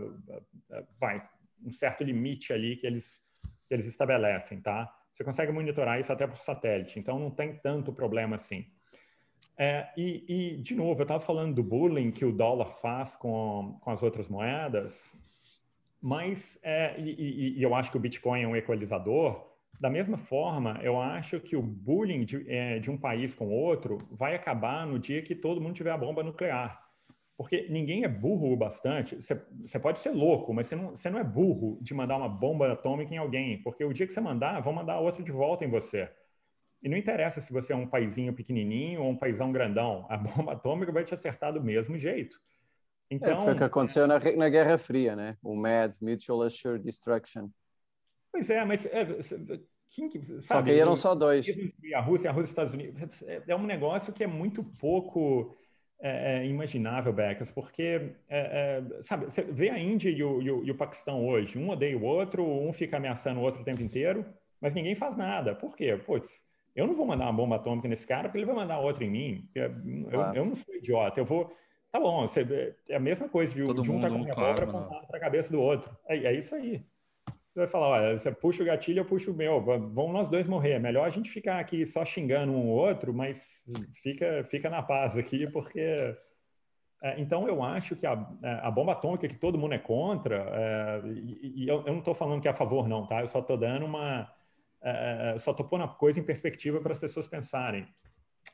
[0.00, 1.22] uh, vai,
[1.64, 3.22] um certo limite ali que eles,
[3.68, 4.92] que eles estabelecem, tá?
[5.12, 8.66] Você consegue monitorar isso até por satélite, então não tem tanto problema assim.
[9.56, 13.78] É, e, e, de novo, eu estava falando do bullying que o dólar faz com,
[13.80, 15.14] com as outras moedas,
[16.00, 20.16] mas, é, e, e, e eu acho que o Bitcoin é um equalizador, da mesma
[20.16, 24.86] forma, eu acho que o bullying de, é, de, um país com outro vai acabar
[24.86, 26.81] no dia que todo mundo tiver a bomba nuclear.
[27.42, 29.16] Porque ninguém é burro o bastante.
[29.16, 33.12] Você pode ser louco, mas você não, não é burro de mandar uma bomba atômica
[33.12, 33.60] em alguém.
[33.64, 36.08] Porque o dia que você mandar, vão mandar outra de volta em você.
[36.80, 40.06] E não interessa se você é um paizinho pequenininho ou um paizão grandão.
[40.08, 42.40] A bomba atômica vai te acertar do mesmo jeito.
[43.10, 45.36] Então, é, foi o que aconteceu na, na Guerra Fria, né?
[45.42, 47.48] O MAD, Mutual Assured Destruction.
[48.30, 49.04] Pois é, mas é,
[49.90, 51.44] quem que, sabe, só que eram só dois.
[51.92, 53.22] A Rússia, a Rússia e os Estados Unidos.
[53.24, 55.52] É, é um negócio que é muito pouco
[56.02, 60.50] é, é imaginável, Becas, porque, é, é, sabe, você vê a Índia e o, e,
[60.50, 63.64] o, e o, Paquistão hoje, um odeia o outro, um fica ameaçando o outro o
[63.64, 64.26] tempo inteiro,
[64.60, 65.54] mas ninguém faz nada.
[65.54, 65.96] Por quê?
[65.96, 66.44] Putz,
[66.74, 69.10] eu não vou mandar uma bomba atômica nesse cara, porque ele vai mandar outra em
[69.10, 69.48] mim.
[69.54, 69.70] Eu,
[70.10, 70.36] claro.
[70.36, 71.54] eu, eu não sou idiota, eu vou...
[71.92, 75.06] Tá bom, você, é a mesma coisa de, de um tá com a revólver apontado
[75.06, 75.94] para a cabeça do outro.
[76.08, 76.82] É, é isso aí.
[77.54, 80.72] Vai falar, olha, você puxa o gatilho, eu puxo o meu, vamos nós dois morrer.
[80.72, 83.62] É melhor a gente ficar aqui só xingando um ou outro, mas
[84.02, 86.16] fica, fica na paz aqui, porque.
[87.02, 90.36] É, então, eu acho que a, é, a, bomba atômica, que todo mundo é contra,
[90.36, 93.20] é, e, e eu, eu, não estou falando que é a favor, não, tá?
[93.20, 94.32] Eu só estou dando uma.
[94.80, 97.86] É, é só estou pondo a coisa em perspectiva para as pessoas pensarem.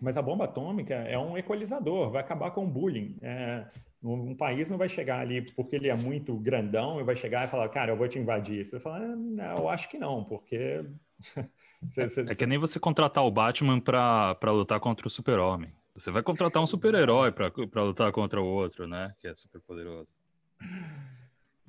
[0.01, 3.17] Mas a bomba atômica é um equalizador, vai acabar com o bullying.
[3.21, 3.67] É,
[4.03, 7.51] um país não vai chegar ali porque ele é muito grandão e vai chegar e
[7.51, 8.65] falar, cara, eu vou te invadir.
[8.65, 9.01] Você fala,
[9.41, 10.85] ah, eu acho que não, porque.
[11.83, 15.73] você, você, é, é que nem você contratar o Batman para lutar contra o Super-Homem.
[15.95, 19.13] Você vai contratar um super-herói para lutar contra o outro, né?
[19.21, 20.15] Que é super poderoso.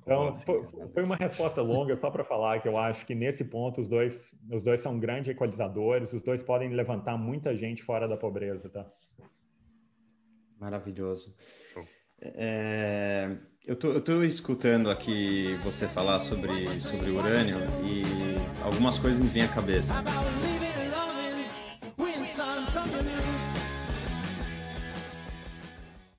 [0.09, 3.79] Então, foi, foi, uma resposta longa só para falar que eu acho que nesse ponto
[3.79, 8.17] os dois, os dois são grandes equalizadores, os dois podem levantar muita gente fora da
[8.17, 8.85] pobreza, tá?
[10.59, 11.35] Maravilhoso.
[12.21, 18.03] É, eu tô, eu tô escutando aqui você falar sobre, sobre urânio e
[18.63, 19.93] algumas coisas me vêm à cabeça.